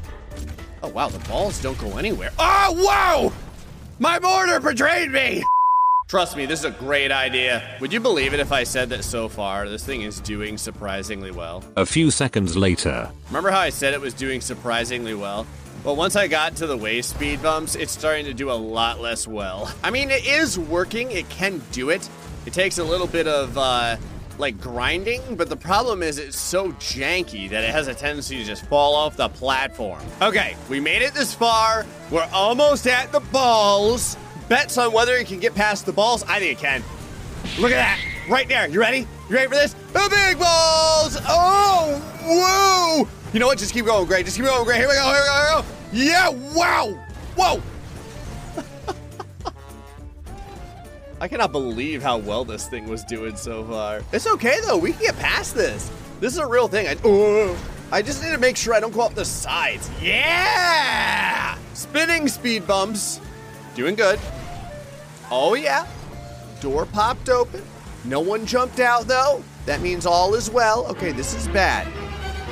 Oh, 0.83 0.89
wow, 0.89 1.09
the 1.09 1.19
balls 1.29 1.61
don't 1.62 1.79
go 1.79 1.97
anywhere. 1.97 2.31
Oh, 2.39 2.75
whoa! 2.77 3.33
My 3.99 4.19
mortar 4.19 4.59
betrayed 4.61 5.11
me! 5.11 5.45
Trust 6.09 6.37
me, 6.37 6.45
this 6.45 6.59
is 6.59 6.65
a 6.67 6.71
great 6.73 7.11
idea. 7.11 7.62
Would 7.81 7.93
you 7.93 8.01
believe 8.01 8.35
it 8.35 8.41
if 8.41 8.53
I 8.53 8.65
said 8.65 8.91
that 8.91 9.03
so 9.03 9.29
far 9.29 9.69
this 9.69 9.85
thing 9.85 10.03
is 10.03 10.21
doing 10.21 10.59
surprisingly 10.59 11.31
well? 11.31 11.65
A 11.77 11.87
few 11.87 12.11
seconds 12.11 12.55
later. 12.57 13.11
Remember 13.29 13.51
how 13.51 13.61
I 13.61 13.71
said 13.71 13.95
it 13.95 14.01
was 14.01 14.12
doing 14.12 14.43
surprisingly 14.43 15.15
well? 15.15 15.47
Well, 15.85 15.97
once 15.97 16.15
I 16.15 16.29
got 16.29 16.55
to 16.57 16.67
the 16.67 16.77
waist 16.77 17.11
speed 17.11 17.43
bumps, 17.43 17.77
it's 17.77 17.93
starting 17.93 18.27
to 18.27 18.35
do 18.35 18.51
a 18.51 18.53
lot 18.53 19.01
less 19.01 19.27
well. 19.27 19.73
I 19.83 19.91
mean, 19.91 20.11
it 20.11 20.27
is 20.27 20.59
working, 20.59 21.11
it 21.12 21.29
can 21.29 21.62
do 21.73 21.91
it. 21.91 22.09
It 22.45 22.53
takes 22.53 22.79
a 22.79 22.85
little 22.85 23.07
bit 23.07 23.27
of, 23.27 23.57
uh, 23.57 23.97
like 24.39 24.61
grinding, 24.61 25.37
but 25.37 25.49
the 25.49 25.57
problem 25.57 26.03
is 26.03 26.19
it's 26.19 26.39
so 26.39 26.73
janky 26.73 27.49
that 27.51 27.65
it 27.65 27.71
has 27.71 27.89
a 27.89 27.95
tendency 27.95 28.39
to 28.39 28.45
just 28.45 28.67
fall 28.67 28.95
off 28.95 29.17
the 29.17 29.29
platform. 29.29 30.03
Okay, 30.21 30.57
we 30.69 30.81
made 30.81 31.03
it 31.03 31.15
this 31.15 31.35
far. 31.35 31.87
We're 32.11 32.29
almost 32.33 32.87
at 32.87 33.12
the 33.12 33.21
balls. 33.21 34.17
Bets 34.49 34.79
on 34.79 34.93
whether 34.93 35.15
it 35.15 35.27
can 35.27 35.41
get 35.41 35.55
past 35.55 35.87
the 35.87 35.93
balls? 35.93 36.25
I 36.25 36.39
think 36.39 36.59
it 36.59 36.62
can. 36.62 36.83
Look 37.59 37.73
at 37.73 37.77
that. 37.77 37.99
Right 38.29 38.49
there. 38.49 38.69
You 38.69 38.81
ready? 38.81 39.07
You 39.29 39.37
ready 39.37 39.49
for 39.49 39.55
this? 39.55 39.75
The 39.93 40.09
big 40.11 40.39
balls! 40.39 41.19
Oh, 41.29 42.01
whoa! 42.23 43.09
You 43.33 43.41
know 43.41 43.47
what? 43.47 43.59
Just 43.59 43.75
keep 43.75 43.87
going, 43.87 44.07
Gray. 44.07 44.23
Just 44.23 44.37
keep 44.37 44.47
going, 44.47 44.65
Gray. 44.65 44.77
Here 44.79 44.89
we 44.89 44.95
go. 44.95 45.05
Here 45.05 45.21
we 45.21 45.27
go. 45.27 45.62
Here 45.93 46.01
we 46.01 46.09
go. 46.09 46.12
Yeah. 46.12 46.29
Wow. 46.55 46.99
Whoa. 47.37 47.62
I 51.23 51.29
cannot 51.29 51.52
believe 51.52 52.02
how 52.02 52.19
well 52.19 52.45
this 52.45 52.67
thing 52.67 52.88
was 52.88 53.05
doing 53.05 53.37
so 53.37 53.62
far. 53.62 54.02
It's 54.12 54.26
okay 54.26 54.59
though. 54.67 54.76
We 54.76 54.91
can 54.91 55.02
get 55.02 55.17
past 55.19 55.55
this. 55.55 55.88
This 56.19 56.33
is 56.33 56.41
a 56.41 56.47
real 56.47 56.67
thing. 56.67 56.88
I, 56.88 56.97
oh, 57.05 57.57
I 57.93 58.02
just 58.02 58.25
need 58.25 58.33
to 58.33 58.38
make 58.38 58.57
sure 58.57 58.75
I 58.75 58.81
don't 58.81 58.93
go 58.93 59.02
up 59.02 59.14
the 59.14 59.25
sides. 59.25 59.88
Yeah! 60.02 61.57
Spinning 61.75 62.26
speed 62.26 62.67
bumps. 62.67 63.21
Doing 63.76 63.95
good. 63.95 64.19
Oh 65.31 65.55
yeah. 65.55 65.87
Door 66.61 66.87
popped 66.87 67.29
open. 67.29 67.62
No 68.05 68.19
one 68.19 68.45
jumped 68.45 68.81
out 68.81 69.07
though. 69.07 69.45
That 69.67 69.81
means 69.81 70.07
all 70.07 70.35
is 70.35 70.50
well. 70.50 70.88
Okay, 70.88 71.12
this 71.12 71.35
is 71.35 71.47
bad. 71.47 71.87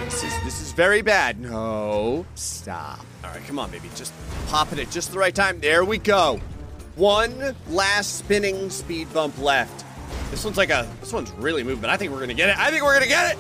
This 0.05 0.23
is 0.23 0.33
this 0.45 0.61
is 0.61 0.71
very 0.71 1.03
bad. 1.03 1.41
No. 1.41 2.25
Stop. 2.37 3.05
All 3.25 3.31
right, 3.33 3.45
come 3.49 3.59
on, 3.59 3.73
baby. 3.73 3.91
Just 3.97 4.13
pop 4.47 4.73
it 4.73 4.79
at 4.79 4.93
just 4.93 5.11
the 5.11 5.19
right 5.19 5.35
time. 5.35 5.59
There 5.59 5.85
we 5.85 5.99
go. 5.99 6.41
One 6.97 7.55
last 7.69 8.19
spinning 8.19 8.71
speed 8.71 9.13
bump 9.13 9.39
left. 9.39 9.85
This 10.31 10.45
one's 10.45 10.57
like 10.57 10.71
a 10.71 10.89
this 11.01 11.13
one's 11.13 11.31
really 11.33 11.65
moving. 11.65 11.89
I 11.89 11.97
think 11.97 12.13
we're 12.13 12.21
gonna 12.21 12.35
get 12.35 12.51
it. 12.51 12.59
I 12.59 12.71
think 12.71 12.83
we're 12.83 12.95
gonna 12.95 13.07
get 13.07 13.33
it. 13.33 13.39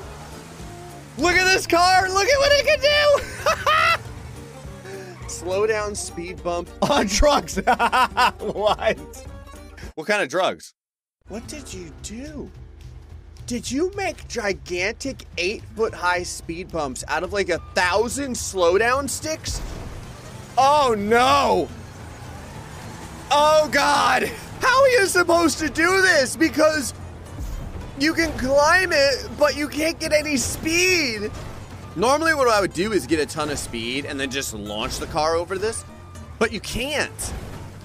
Look 1.18 1.34
at 1.34 1.44
this 1.44 1.66
car. 1.66 2.08
Look 2.08 2.26
at 2.26 2.38
what 2.38 2.52
it 2.52 2.66
can 2.66 2.80
do. 2.80 5.28
Slow 5.28 5.66
down 5.66 5.94
speed 5.94 6.42
bump 6.42 6.68
on 6.82 7.06
drugs. 7.06 7.56
what? 8.38 8.98
What 9.94 10.06
kind 10.06 10.22
of 10.22 10.28
drugs? 10.28 10.74
What 11.28 11.46
did 11.46 11.72
you 11.72 11.92
do? 12.02 12.50
Did 13.46 13.70
you 13.70 13.92
make 13.96 14.28
gigantic 14.28 15.24
eight 15.36 15.62
foot 15.76 15.92
high 15.92 16.22
speed 16.22 16.70
bumps 16.70 17.04
out 17.08 17.22
of 17.22 17.32
like 17.32 17.48
a 17.48 17.58
thousand 17.74 18.34
slowdown 18.34 19.08
sticks? 19.08 19.60
Oh 20.56 20.94
no! 20.96 21.68
Oh 23.30 23.68
god! 23.70 24.24
How 24.60 24.82
are 24.82 24.88
you 24.88 25.06
supposed 25.06 25.58
to 25.60 25.68
do 25.70 26.02
this? 26.02 26.34
Because 26.34 26.94
you 27.98 28.12
can 28.12 28.36
climb 28.38 28.90
it, 28.92 29.28
but 29.38 29.56
you 29.56 29.68
can't 29.68 30.00
get 30.00 30.12
any 30.12 30.36
speed. 30.36 31.30
Normally, 31.94 32.34
what 32.34 32.48
I 32.48 32.60
would 32.60 32.72
do 32.72 32.92
is 32.92 33.06
get 33.06 33.20
a 33.20 33.26
ton 33.26 33.50
of 33.50 33.58
speed 33.58 34.04
and 34.04 34.18
then 34.18 34.30
just 34.30 34.52
launch 34.52 34.98
the 34.98 35.06
car 35.06 35.36
over 35.36 35.58
this, 35.58 35.84
but 36.38 36.52
you 36.52 36.60
can't. 36.60 37.32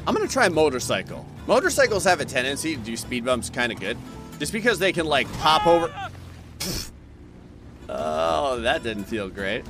I'm 0.08 0.16
gonna 0.16 0.28
try 0.28 0.48
a 0.48 0.50
motorcycle. 0.50 1.26
Motorcycles 1.48 2.04
have 2.06 2.22
a 2.22 2.26
tendency 2.26 2.76
to 2.76 2.82
do 2.82 2.98
speed 2.98 3.26
bumps 3.26 3.50
kind 3.50 3.72
of 3.72 3.80
good, 3.80 3.98
just 4.40 4.52
because 4.52 4.80
they 4.80 4.92
can 4.92 5.06
like 5.06 5.32
pop 5.40 5.68
over. 5.68 5.94
Oh, 7.88 8.62
that 8.62 8.82
didn't 8.82 9.04
feel 9.04 9.30
great. 9.30 9.64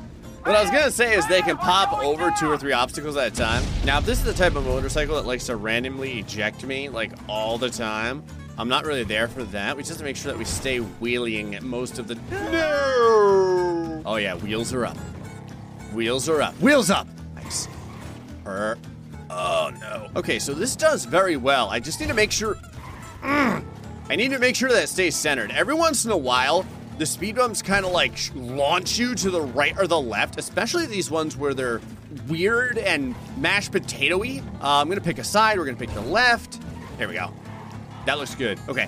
What 0.45 0.55
I 0.55 0.61
was 0.61 0.69
gonna 0.69 0.91
say 0.91 1.15
is 1.15 1.27
they 1.27 1.41
can 1.41 1.57
pop 1.57 1.91
over 1.91 2.31
two 2.37 2.51
or 2.51 2.55
three 2.55 2.71
obstacles 2.71 3.17
at 3.17 3.33
a 3.33 3.35
time. 3.35 3.63
Now, 3.83 3.97
if 3.97 4.05
this 4.05 4.19
is 4.19 4.25
the 4.25 4.33
type 4.33 4.55
of 4.55 4.63
motorcycle 4.63 5.15
that 5.15 5.25
likes 5.25 5.47
to 5.47 5.55
randomly 5.55 6.19
eject 6.19 6.63
me 6.63 6.87
like 6.87 7.13
all 7.27 7.57
the 7.57 7.71
time, 7.71 8.23
I'm 8.55 8.69
not 8.69 8.85
really 8.85 9.03
there 9.03 9.27
for 9.27 9.43
that. 9.45 9.75
We 9.75 9.81
just 9.81 9.89
have 9.89 9.97
to 9.97 10.03
make 10.03 10.15
sure 10.15 10.31
that 10.31 10.37
we 10.37 10.45
stay 10.45 10.77
wheeling 10.77 11.57
most 11.63 11.97
of 11.97 12.07
the. 12.07 12.13
No. 12.29 14.03
Oh 14.05 14.17
yeah, 14.17 14.35
wheels 14.35 14.71
are 14.71 14.85
up. 14.85 14.97
Wheels 15.93 16.29
are 16.29 16.43
up. 16.43 16.53
Wheels 16.61 16.91
up. 16.91 17.07
Nice. 17.33 17.67
Per. 18.43 18.77
Oh 19.31 19.71
no. 19.81 20.11
Okay, 20.15 20.37
so 20.37 20.53
this 20.53 20.75
does 20.75 21.05
very 21.05 21.37
well. 21.37 21.71
I 21.71 21.79
just 21.79 21.99
need 21.99 22.09
to 22.09 22.13
make 22.13 22.31
sure. 22.31 22.53
Mm. 23.23 23.65
I 24.11 24.15
need 24.15 24.29
to 24.29 24.37
make 24.37 24.55
sure 24.55 24.69
that 24.69 24.83
it 24.83 24.89
stays 24.89 25.15
centered. 25.15 25.49
Every 25.49 25.73
once 25.73 26.05
in 26.05 26.11
a 26.11 26.17
while, 26.17 26.67
the 26.97 27.05
speed 27.05 27.35
bumps 27.35 27.61
kind 27.61 27.85
of 27.85 27.91
like 27.91 28.17
launch 28.35 28.97
you 28.97 29.15
to 29.15 29.29
the 29.29 29.41
right 29.41 29.77
or 29.77 29.87
the 29.87 29.99
left, 29.99 30.39
especially 30.39 30.85
these 30.85 31.11
ones 31.11 31.35
where 31.35 31.53
they're 31.53 31.81
weird 32.27 32.77
and 32.77 33.15
mashed 33.37 33.71
potatoy. 33.71 34.41
Uh, 34.61 34.81
I'm 34.81 34.87
gonna 34.89 35.01
pick 35.01 35.19
a 35.19 35.23
side. 35.23 35.57
We're 35.57 35.65
gonna 35.65 35.77
pick 35.77 35.93
the 35.93 36.01
left. 36.01 36.61
There 36.97 37.07
we 37.07 37.15
go. 37.15 37.33
That 38.05 38.17
looks 38.17 38.35
good. 38.35 38.59
Okay. 38.69 38.87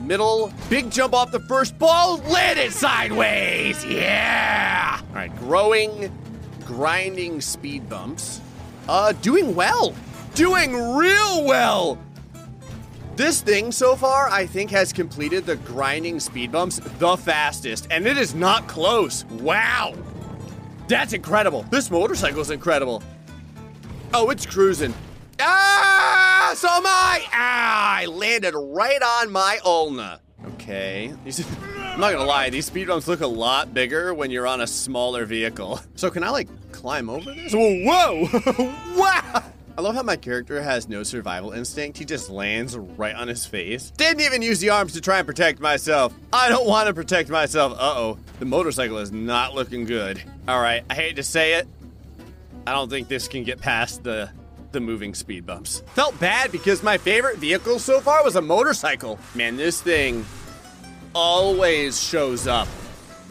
Middle, 0.00 0.52
big 0.70 0.90
jump 0.90 1.12
off 1.12 1.30
the 1.30 1.40
first 1.40 1.78
ball, 1.78 2.18
landed 2.18 2.72
sideways. 2.72 3.84
Yeah. 3.84 5.00
All 5.08 5.14
right, 5.14 5.36
growing, 5.38 6.10
grinding 6.64 7.40
speed 7.40 7.88
bumps. 7.88 8.40
Uh, 8.88 9.12
doing 9.12 9.54
well. 9.54 9.94
Doing 10.34 10.72
real 10.94 11.44
well. 11.44 11.98
This 13.20 13.42
thing 13.42 13.70
so 13.70 13.96
far, 13.96 14.30
I 14.30 14.46
think, 14.46 14.70
has 14.70 14.94
completed 14.94 15.44
the 15.44 15.56
grinding 15.56 16.20
speed 16.20 16.52
bumps 16.52 16.80
the 16.98 17.18
fastest, 17.18 17.86
and 17.90 18.06
it 18.06 18.16
is 18.16 18.34
not 18.34 18.66
close. 18.66 19.26
Wow. 19.26 19.92
That's 20.88 21.12
incredible. 21.12 21.64
This 21.64 21.90
motorcycle 21.90 22.40
is 22.40 22.50
incredible. 22.50 23.02
Oh, 24.14 24.30
it's 24.30 24.46
cruising. 24.46 24.94
Ah, 25.38 26.54
so 26.56 26.66
am 26.68 26.86
I. 26.86 27.22
Ah, 27.30 27.96
I 27.98 28.06
landed 28.06 28.54
right 28.56 29.02
on 29.02 29.30
my 29.30 29.58
ulna. 29.66 30.22
Okay. 30.54 31.12
I'm 31.78 32.00
not 32.00 32.12
gonna 32.12 32.24
lie, 32.24 32.48
these 32.48 32.64
speed 32.64 32.86
bumps 32.86 33.06
look 33.06 33.20
a 33.20 33.26
lot 33.26 33.74
bigger 33.74 34.14
when 34.14 34.30
you're 34.30 34.46
on 34.46 34.62
a 34.62 34.66
smaller 34.66 35.26
vehicle. 35.26 35.78
So 35.94 36.10
can 36.10 36.24
I 36.24 36.30
like 36.30 36.48
climb 36.72 37.10
over 37.10 37.34
this? 37.34 37.52
Whoa, 37.52 37.84
whoa, 37.84 38.74
wow! 38.96 39.42
I 39.80 39.82
love 39.82 39.94
how 39.94 40.02
my 40.02 40.16
character 40.16 40.60
has 40.60 40.90
no 40.90 41.02
survival 41.02 41.52
instinct. 41.52 41.96
He 41.96 42.04
just 42.04 42.28
lands 42.28 42.76
right 42.76 43.14
on 43.14 43.28
his 43.28 43.46
face. 43.46 43.90
Didn't 43.92 44.20
even 44.20 44.42
use 44.42 44.60
the 44.60 44.68
arms 44.68 44.92
to 44.92 45.00
try 45.00 45.16
and 45.16 45.26
protect 45.26 45.58
myself. 45.58 46.12
I 46.34 46.50
don't 46.50 46.66
want 46.66 46.88
to 46.88 46.92
protect 46.92 47.30
myself. 47.30 47.72
Uh-oh. 47.72 48.18
The 48.40 48.44
motorcycle 48.44 48.98
is 48.98 49.10
not 49.10 49.54
looking 49.54 49.86
good. 49.86 50.22
All 50.46 50.60
right, 50.60 50.84
I 50.90 50.94
hate 50.94 51.16
to 51.16 51.22
say 51.22 51.54
it. 51.54 51.66
I 52.66 52.72
don't 52.72 52.90
think 52.90 53.08
this 53.08 53.26
can 53.26 53.42
get 53.42 53.58
past 53.58 54.02
the 54.02 54.28
the 54.72 54.80
moving 54.80 55.14
speed 55.14 55.46
bumps. 55.46 55.82
Felt 55.94 56.20
bad 56.20 56.52
because 56.52 56.82
my 56.82 56.98
favorite 56.98 57.38
vehicle 57.38 57.78
so 57.78 58.00
far 58.02 58.22
was 58.22 58.36
a 58.36 58.42
motorcycle. 58.42 59.18
Man, 59.34 59.56
this 59.56 59.80
thing 59.80 60.26
always 61.14 61.98
shows 61.98 62.46
up 62.46 62.68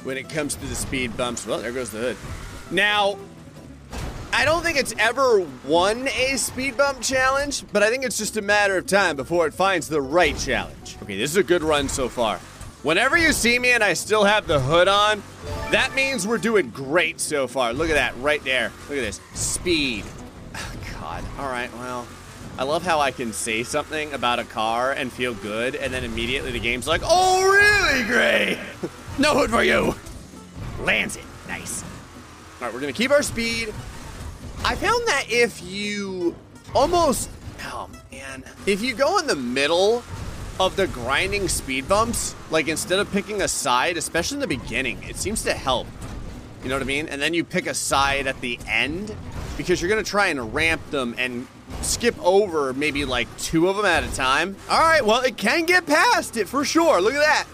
when 0.02 0.18
it 0.18 0.28
comes 0.30 0.56
to 0.56 0.66
the 0.66 0.74
speed 0.74 1.16
bumps. 1.16 1.46
Well, 1.46 1.60
there 1.60 1.72
goes 1.72 1.92
the 1.92 2.00
hood. 2.00 2.18
Now, 2.72 3.20
I 4.32 4.46
don't 4.46 4.64
think 4.64 4.78
it's 4.78 4.94
ever 5.00 5.46
won 5.66 6.08
a 6.08 6.38
speed 6.38 6.78
bump 6.78 7.02
challenge, 7.02 7.64
but 7.74 7.82
I 7.82 7.90
think 7.90 8.04
it's 8.04 8.18
just 8.18 8.38
a 8.38 8.42
matter 8.42 8.78
of 8.78 8.86
time 8.86 9.16
before 9.16 9.48
it 9.48 9.54
finds 9.54 9.88
the 9.88 10.02
right 10.02 10.38
challenge. 10.38 10.98
Okay, 11.04 11.18
this 11.18 11.32
is 11.32 11.38
a 11.38 11.44
good 11.44 11.64
run 11.64 11.90
so 11.90 12.08
far. 12.08 12.38
Whenever 12.84 13.18
you 13.18 13.34
see 13.34 13.60
me 13.60 13.72
and 13.72 13.84
I 13.84 13.94
still 13.94 14.24
have 14.24 14.48
the 14.48 14.60
hood 14.60 14.88
on, 14.88 15.22
that 15.72 15.94
means 15.96 16.28
we're 16.28 16.38
doing 16.38 16.70
great 16.70 17.20
so 17.20 17.48
far. 17.48 17.74
Look 17.74 17.90
at 17.90 17.96
that 17.96 18.16
right 18.22 18.44
there. 18.44 18.72
Look 18.88 19.00
at 19.00 19.02
this. 19.02 19.20
Speed. 19.34 20.06
Oh, 20.56 20.74
God. 21.00 21.24
All 21.38 21.50
right, 21.50 21.72
well. 21.78 22.08
I 22.58 22.64
love 22.64 22.84
how 22.84 23.00
I 23.00 23.12
can 23.12 23.32
say 23.32 23.64
something 23.64 24.12
about 24.12 24.40
a 24.40 24.44
car 24.44 24.92
and 24.92 25.12
feel 25.12 25.34
good, 25.34 25.76
and 25.76 25.94
then 25.94 26.04
immediately 26.04 26.52
the 26.52 26.60
game's 26.60 26.90
like, 26.90 27.02
oh, 27.06 27.42
really 27.50 28.04
great? 28.04 28.60
no 29.18 29.34
hood 29.34 29.50
for 29.50 29.64
you. 29.64 29.96
Lands 30.82 31.16
it. 31.16 31.24
Nice. 31.48 31.84
All 31.84 32.68
right, 32.68 32.74
we're 32.74 32.82
gonna 32.82 32.92
keep 32.92 33.12
our 33.12 33.24
speed. 33.24 33.74
I 34.64 34.76
found 34.76 35.08
that 35.08 35.26
if 35.30 35.64
you 35.64 36.36
almost, 36.76 37.30
oh 37.64 37.90
man, 38.12 38.44
if 38.66 38.82
you 38.82 38.94
go 38.94 39.18
in 39.18 39.26
the 39.26 39.36
middle 39.36 40.04
of 40.60 40.76
the 40.76 40.88
grinding 40.88 41.48
speed 41.48 41.88
bumps, 41.88 42.36
like 42.52 42.68
instead 42.68 43.00
of 43.00 43.12
picking 43.12 43.42
a 43.42 43.48
side, 43.48 43.98
especially 43.98 44.36
in 44.36 44.42
the 44.42 44.48
beginning, 44.48 45.02
it 45.04 45.16
seems 45.16 45.44
to 45.44 45.54
help. 45.54 45.88
You 46.62 46.70
know 46.70 46.76
what 46.76 46.82
I 46.82 46.86
mean? 46.86 47.08
And 47.08 47.22
then 47.22 47.34
you 47.34 47.44
pick 47.44 47.68
a 47.68 47.74
side 47.74 48.28
at 48.28 48.40
the 48.42 48.60
end 48.68 49.16
because 49.58 49.82
you're 49.82 49.90
gonna 49.90 50.04
try 50.04 50.28
and 50.28 50.54
ramp 50.54 50.82
them 50.92 51.16
and 51.18 51.48
skip 51.82 52.16
over 52.24 52.74
maybe 52.74 53.06
like 53.06 53.28
two 53.38 53.70
of 53.70 53.78
them 53.78 53.86
at 53.86 54.04
a 54.04 54.14
time. 54.14 54.58
All 54.70 54.82
right, 54.82 55.04
well, 55.04 55.22
it 55.22 55.38
can 55.38 55.66
get 55.66 55.86
past 55.86 56.36
it 56.36 56.50
for 56.50 56.66
sure. 56.66 57.02
Look 57.02 57.14
at 57.14 57.22
that. 57.22 57.46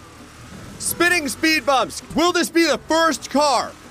Spinning 0.79 1.29
speed 1.29 1.65
bumps. 1.65 2.01
Will 2.15 2.31
this 2.31 2.49
be 2.49 2.65
the 2.65 2.79
first 2.79 3.29
car 3.29 3.69
to 3.69 3.84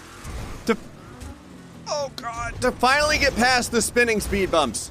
Oh 1.88 2.10
god, 2.16 2.60
to 2.60 2.72
finally 2.72 3.18
get 3.18 3.34
past 3.36 3.72
the 3.72 3.82
spinning 3.82 4.20
speed 4.20 4.50
bumps? 4.50 4.90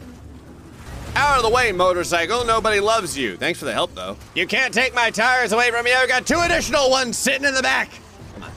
Out 1.15 1.37
of 1.37 1.43
the 1.43 1.49
way, 1.49 1.71
motorcycle. 1.71 2.43
Nobody 2.43 2.79
loves 2.79 3.15
you. 3.15 3.37
Thanks 3.37 3.59
for 3.59 3.65
the 3.65 3.73
help, 3.73 3.93
though. 3.93 4.17
You 4.33 4.47
can't 4.47 4.73
take 4.73 4.95
my 4.95 5.11
tires 5.11 5.51
away 5.51 5.69
from 5.69 5.85
me. 5.85 5.93
I've 5.93 6.07
got 6.07 6.25
two 6.25 6.39
additional 6.39 6.89
ones 6.89 7.17
sitting 7.17 7.47
in 7.47 7.53
the 7.53 7.61
back. 7.61 7.91
Come 8.33 8.43
on. 8.43 8.51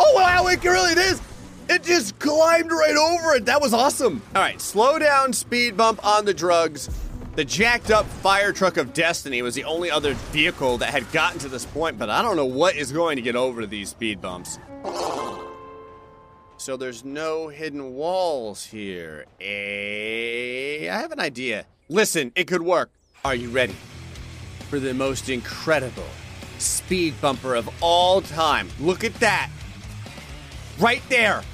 Oh, 0.00 0.12
wow, 0.16 0.46
it 0.48 0.64
really 0.64 1.00
is. 1.00 1.20
It 1.68 1.84
just 1.84 2.18
climbed 2.18 2.72
right 2.72 2.96
over 2.96 3.34
it. 3.36 3.44
That 3.44 3.60
was 3.60 3.72
awesome. 3.72 4.20
All 4.34 4.42
right, 4.42 4.60
slow 4.60 4.98
down, 4.98 5.32
speed 5.32 5.76
bump 5.76 6.04
on 6.04 6.24
the 6.24 6.34
drugs. 6.34 6.90
The 7.36 7.44
jacked 7.44 7.90
up 7.90 8.06
fire 8.06 8.52
truck 8.52 8.78
of 8.78 8.92
destiny 8.92 9.42
was 9.42 9.54
the 9.54 9.64
only 9.64 9.90
other 9.90 10.14
vehicle 10.14 10.78
that 10.78 10.90
had 10.90 11.10
gotten 11.12 11.38
to 11.40 11.48
this 11.48 11.66
point, 11.66 11.98
but 11.98 12.10
I 12.10 12.22
don't 12.22 12.36
know 12.36 12.46
what 12.46 12.76
is 12.76 12.90
going 12.90 13.16
to 13.16 13.22
get 13.22 13.36
over 13.36 13.66
these 13.66 13.90
speed 13.90 14.20
bumps. 14.20 14.58
So 16.66 16.76
there's 16.76 17.04
no 17.04 17.46
hidden 17.46 17.94
walls 17.94 18.64
here. 18.64 19.26
Eh, 19.40 20.88
I 20.90 20.98
have 20.98 21.12
an 21.12 21.20
idea. 21.20 21.64
Listen, 21.88 22.32
it 22.34 22.48
could 22.48 22.62
work. 22.62 22.90
Are 23.24 23.36
you 23.36 23.50
ready 23.50 23.76
for 24.68 24.80
the 24.80 24.92
most 24.92 25.28
incredible 25.28 26.08
speed 26.58 27.14
bumper 27.20 27.54
of 27.54 27.70
all 27.80 28.20
time? 28.20 28.68
Look 28.80 29.04
at 29.04 29.14
that. 29.20 29.48
Right 30.80 31.02
there. 31.08 31.44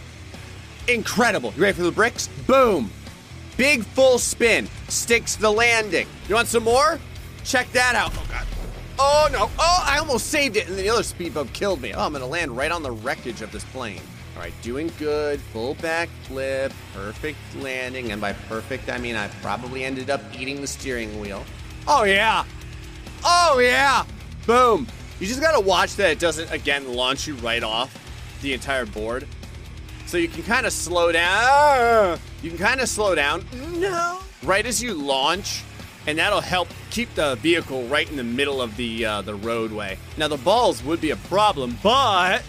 Incredible. 0.88 1.52
You 1.56 1.62
ready 1.64 1.76
for 1.76 1.82
the 1.82 1.92
bricks? 1.92 2.28
Boom. 2.46 2.90
Big 3.58 3.84
full 3.84 4.18
spin. 4.18 4.66
Sticks 4.88 5.36
the 5.36 5.52
landing. 5.52 6.06
You 6.26 6.36
want 6.36 6.48
some 6.48 6.64
more? 6.64 6.98
Check 7.44 7.70
that 7.72 7.94
out. 7.94 8.12
Oh, 8.14 8.26
God. 8.30 8.46
Oh, 8.98 9.28
no. 9.30 9.50
Oh, 9.58 9.84
I 9.84 9.98
almost 9.98 10.28
saved 10.28 10.56
it, 10.56 10.68
and 10.68 10.78
the 10.78 10.88
other 10.88 11.02
speed 11.02 11.34
bump 11.34 11.52
killed 11.52 11.82
me. 11.82 11.92
Oh, 11.92 12.00
I'm 12.00 12.12
going 12.12 12.22
to 12.22 12.26
land 12.26 12.56
right 12.56 12.72
on 12.72 12.82
the 12.82 12.92
wreckage 12.92 13.42
of 13.42 13.52
this 13.52 13.64
plane. 13.64 14.00
All 14.34 14.42
right, 14.42 14.52
doing 14.62 14.90
good. 14.98 15.40
Full 15.40 15.74
back 15.74 16.08
flip. 16.24 16.72
Perfect 16.94 17.38
landing. 17.56 18.12
And 18.12 18.20
by 18.20 18.32
perfect, 18.32 18.90
I 18.90 18.98
mean 18.98 19.16
I 19.16 19.28
probably 19.42 19.84
ended 19.84 20.10
up 20.10 20.22
eating 20.38 20.60
the 20.60 20.66
steering 20.66 21.20
wheel. 21.20 21.44
Oh, 21.86 22.04
yeah. 22.04 22.44
Oh, 23.24 23.58
yeah. 23.58 24.04
Boom. 24.46 24.86
You 25.20 25.26
just 25.26 25.40
got 25.40 25.52
to 25.52 25.60
watch 25.60 25.96
that 25.96 26.10
it 26.10 26.18
doesn't, 26.18 26.50
again, 26.50 26.94
launch 26.94 27.26
you 27.26 27.34
right 27.36 27.62
off 27.62 27.96
the 28.40 28.52
entire 28.52 28.86
board. 28.86 29.28
So 30.06 30.16
you 30.16 30.28
can 30.28 30.42
kind 30.42 30.66
of 30.66 30.72
slow 30.72 31.12
down. 31.12 32.18
You 32.42 32.50
can 32.50 32.58
kind 32.58 32.80
of 32.80 32.88
slow 32.88 33.14
down. 33.14 33.44
No. 33.74 34.18
Right 34.42 34.66
as 34.66 34.82
you 34.82 34.94
launch, 34.94 35.62
and 36.06 36.18
that'll 36.18 36.40
help 36.40 36.68
keep 36.90 37.14
the 37.14 37.36
vehicle 37.36 37.86
right 37.86 38.10
in 38.10 38.16
the 38.16 38.24
middle 38.24 38.60
of 38.60 38.76
the 38.76 39.06
uh, 39.06 39.22
the 39.22 39.34
roadway. 39.34 39.96
Now 40.16 40.28
the 40.28 40.36
balls 40.36 40.82
would 40.82 41.00
be 41.00 41.10
a 41.10 41.16
problem, 41.16 41.78
but 41.82 42.42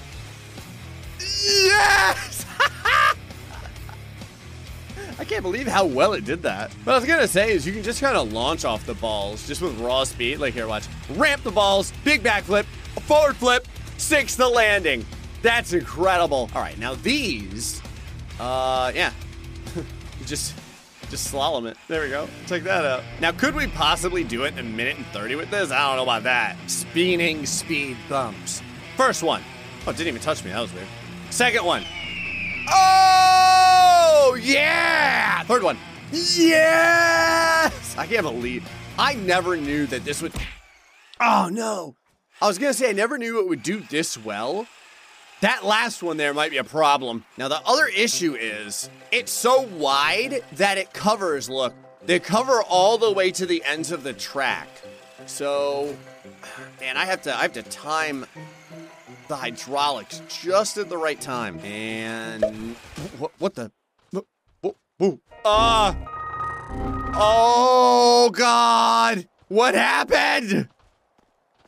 yes. 1.24 2.46
I 5.20 5.26
can't 5.26 5.44
believe 5.44 5.68
how 5.68 5.86
well 5.86 6.14
it 6.14 6.26
did 6.26 6.42
that. 6.44 6.72
What 6.84 6.94
I 6.94 6.96
was 6.98 7.06
gonna 7.08 7.28
say 7.28 7.52
is 7.52 7.66
you 7.66 7.74
can 7.74 7.84
just 7.84 8.02
kind 8.02 8.18
of 8.18 8.34
launch 8.34 8.66
off 8.66 8.86
the 8.86 8.96
balls 8.96 9.48
just 9.48 9.62
with 9.62 9.80
raw 9.80 10.04
speed. 10.04 10.40
Like 10.40 10.54
here, 10.54 10.68
watch. 10.68 10.86
Ramp 11.12 11.44
the 11.44 11.52
balls, 11.52 11.94
big 12.04 12.24
backflip, 12.24 12.66
forward 13.04 13.36
flip, 13.36 13.68
six 13.98 14.36
the 14.36 14.48
landing. 14.48 15.06
That's 15.42 15.74
incredible. 15.74 16.50
All 16.56 16.62
right, 16.62 16.78
now 16.80 16.96
these, 16.96 17.82
uh, 18.40 18.92
yeah, 18.96 19.12
just 20.26 20.56
just 21.10 21.32
slalom 21.32 21.70
it. 21.70 21.78
There 21.88 22.02
we 22.02 22.10
go. 22.10 22.28
Check 22.48 22.64
that 22.64 22.86
out. 22.86 23.04
Now, 23.22 23.32
could 23.32 23.54
we 23.54 23.68
possibly 23.68 24.24
do 24.24 24.46
it 24.46 24.54
in 24.54 24.60
a 24.60 24.64
minute 24.64 24.98
and 24.98 25.06
30 25.08 25.36
with 25.36 25.52
this? 25.52 25.70
I 25.70 25.88
don't 25.88 25.98
know 25.98 26.04
about 26.04 26.24
that. 26.24 26.58
Spinning 26.66 27.46
speed 27.46 27.98
bumps. 28.10 28.64
First 28.98 29.22
one. 29.22 29.44
Oh, 29.86 29.92
didn't 29.92 30.08
even 30.08 30.22
touch 30.22 30.44
me. 30.44 30.52
That 30.52 30.62
was 30.62 30.74
weird. 30.74 30.88
Second 31.34 31.65
one. 31.65 31.84
Oh, 32.69 34.38
yeah! 34.39 35.41
Third 35.41 35.63
one. 35.63 35.80
Yes! 36.12 37.96
I 37.98 38.06
can't 38.06 38.22
believe. 38.22 38.69
I 39.00 39.15
never 39.15 39.58
knew 39.58 39.88
that 39.88 40.06
this 40.06 40.22
would. 40.22 40.32
Oh, 41.19 41.50
no. 41.52 41.96
I 42.39 42.46
was 42.48 42.60
gonna 42.60 42.76
say, 42.76 42.91
I 42.91 42.93
never 42.93 43.17
knew 43.17 43.39
it 43.39 43.48
would 43.50 43.63
do 43.63 43.80
this 43.80 44.15
well. 44.15 44.67
That 45.41 45.65
last 45.65 46.04
one 46.04 46.17
there 46.17 46.36
might 46.36 46.52
be 46.52 46.58
a 46.58 46.63
problem. 46.63 47.26
Now, 47.36 47.48
the 47.48 47.63
other 47.65 47.88
issue 47.88 48.36
is 48.36 48.91
it's 49.12 49.32
so 49.32 49.62
wide 49.62 50.43
that 50.52 50.78
it 50.78 50.93
covers, 50.93 51.50
look, 51.50 51.74
they 52.06 52.19
cover 52.19 52.62
all 52.62 53.00
the 53.00 53.12
way 53.12 53.32
to 53.32 53.48
the 53.48 53.63
ends 53.65 53.91
of 53.91 54.04
the 54.04 54.13
track. 54.13 54.67
So, 55.26 55.98
man, 56.80 56.96
I 56.96 57.06
have 57.06 57.24
to 57.24 57.36
I 57.36 57.41
have 57.41 57.54
to 57.54 57.63
time 57.63 58.28
the 59.28 59.36
hydraulics 59.36 60.22
just 60.28 60.78
at 60.78 60.90
the 60.90 60.98
right 60.98 61.20
time. 61.20 61.60
And 61.60 62.76
what, 63.18 63.32
what 63.40 63.56
the? 63.56 63.72
Uh, 65.46 65.94
oh 67.16 68.30
God! 68.34 69.28
What 69.48 69.76
happened? 69.76 70.70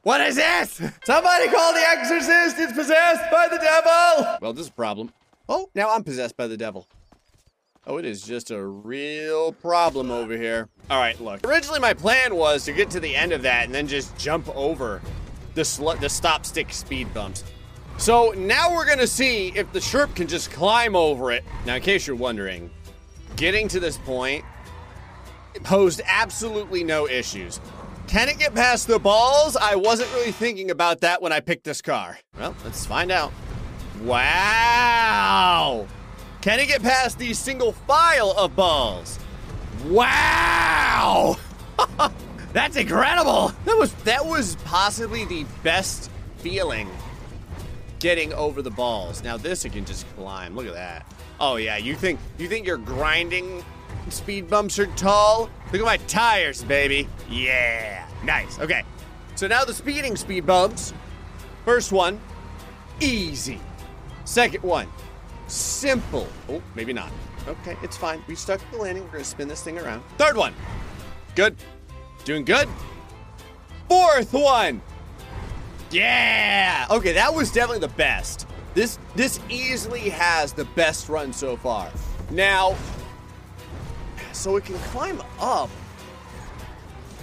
What 0.03 0.21
is 0.21 0.35
this? 0.35 0.81
Somebody 1.03 1.47
call 1.47 1.73
the 1.73 1.79
exorcist! 1.79 2.57
It's 2.59 2.73
possessed 2.73 3.29
by 3.31 3.47
the 3.49 3.57
devil! 3.57 4.37
Well, 4.41 4.53
this 4.53 4.65
is 4.65 4.69
a 4.69 4.73
problem. 4.73 5.11
Oh, 5.49 5.69
now 5.75 5.89
I'm 5.89 6.03
possessed 6.03 6.37
by 6.37 6.47
the 6.47 6.57
devil. 6.57 6.87
Oh, 7.87 7.97
it 7.97 8.05
is 8.05 8.21
just 8.21 8.51
a 8.51 8.63
real 8.63 9.51
problem 9.51 10.09
over 10.09 10.35
here. 10.37 10.69
All 10.89 10.99
right, 10.99 11.19
look. 11.19 11.45
Originally, 11.45 11.79
my 11.79 11.93
plan 11.93 12.35
was 12.35 12.65
to 12.65 12.73
get 12.73 12.89
to 12.91 12.99
the 12.99 13.15
end 13.15 13.31
of 13.31 13.41
that 13.43 13.65
and 13.65 13.75
then 13.75 13.87
just 13.87 14.17
jump 14.17 14.47
over 14.55 15.01
the, 15.55 15.65
sl- 15.65 15.93
the 15.93 16.09
stop 16.09 16.45
stick 16.45 16.71
speed 16.71 17.13
bumps. 17.13 17.43
So 17.97 18.33
now 18.37 18.75
we're 18.75 18.85
gonna 18.85 19.07
see 19.07 19.53
if 19.55 19.71
the 19.71 19.79
Sherp 19.79 20.15
can 20.15 20.27
just 20.27 20.51
climb 20.51 20.95
over 20.95 21.31
it. 21.31 21.43
Now, 21.65 21.75
in 21.75 21.81
case 21.81 22.05
you're 22.05 22.15
wondering, 22.15 22.69
getting 23.35 23.67
to 23.69 23.79
this 23.79 23.97
point 23.97 24.43
posed 25.63 26.01
absolutely 26.05 26.83
no 26.83 27.07
issues. 27.07 27.59
Can 28.07 28.29
it 28.29 28.37
get 28.37 28.53
past 28.53 28.87
the 28.87 28.99
balls? 28.99 29.55
I 29.55 29.75
wasn't 29.75 30.13
really 30.13 30.31
thinking 30.31 30.69
about 30.69 31.01
that 31.01 31.21
when 31.21 31.31
I 31.31 31.39
picked 31.39 31.63
this 31.63 31.81
car. 31.81 32.19
Well, 32.37 32.55
let's 32.63 32.85
find 32.85 33.11
out. 33.11 33.31
Wow! 34.03 35.87
Can 36.41 36.59
it 36.59 36.67
get 36.67 36.83
past 36.83 37.17
the 37.17 37.33
single 37.33 37.71
file 37.71 38.33
of 38.37 38.55
balls? 38.55 39.17
Wow! 39.85 41.37
That's 42.55 42.77
incredible! 42.77 43.51
That 43.65 43.77
was 43.77 43.91
that 44.05 44.25
was 44.25 44.55
possibly 44.63 45.25
the 45.25 45.45
best 45.61 46.09
feeling 46.37 46.89
getting 47.99 48.31
over 48.31 48.61
the 48.61 48.71
balls. 48.71 49.21
Now 49.21 49.35
this 49.35 49.65
it 49.65 49.73
can 49.73 49.83
just 49.83 50.07
climb. 50.15 50.55
Look 50.55 50.65
at 50.65 50.73
that. 50.73 51.05
Oh 51.41 51.57
yeah, 51.57 51.75
you 51.75 51.95
think 51.95 52.17
you 52.37 52.47
think 52.47 52.65
you're 52.65 52.77
grinding 52.77 53.61
speed 54.07 54.49
bumps 54.49 54.79
are 54.79 54.85
tall? 54.85 55.49
Look 55.73 55.81
at 55.81 55.85
my 55.85 55.97
tires, 56.07 56.63
baby. 56.63 57.09
Yeah. 57.29 58.07
Nice. 58.23 58.57
Okay. 58.57 58.83
So 59.35 59.47
now 59.47 59.65
the 59.65 59.73
speeding 59.73 60.15
speed 60.15 60.45
bumps. 60.45 60.93
First 61.65 61.91
one, 61.91 62.21
easy. 63.01 63.59
Second 64.23 64.63
one, 64.63 64.87
simple. 65.47 66.29
Oh, 66.47 66.61
maybe 66.73 66.93
not. 66.93 67.11
Okay, 67.49 67.75
it's 67.83 67.97
fine. 67.97 68.23
We 68.29 68.35
stuck 68.35 68.61
the 68.71 68.77
landing. 68.77 69.03
We're 69.07 69.11
gonna 69.11 69.25
spin 69.25 69.49
this 69.49 69.61
thing 69.61 69.77
around. 69.77 70.03
Third 70.17 70.37
one. 70.37 70.53
Good. 71.35 71.57
Doing 72.25 72.43
good. 72.43 72.67
Fourth 73.87 74.33
one. 74.33 74.81
Yeah. 75.91 76.87
Okay, 76.89 77.13
that 77.13 77.33
was 77.33 77.51
definitely 77.51 77.87
the 77.87 77.93
best. 77.93 78.47
This 78.73 78.97
this 79.15 79.39
easily 79.47 80.09
has 80.09 80.51
the 80.51 80.65
best 80.65 81.07
run 81.07 81.31
so 81.31 81.55
far. 81.55 81.91
Now, 82.31 82.75
so 84.33 84.55
it 84.57 84.65
can 84.65 84.75
climb 84.79 85.21
up, 85.39 85.69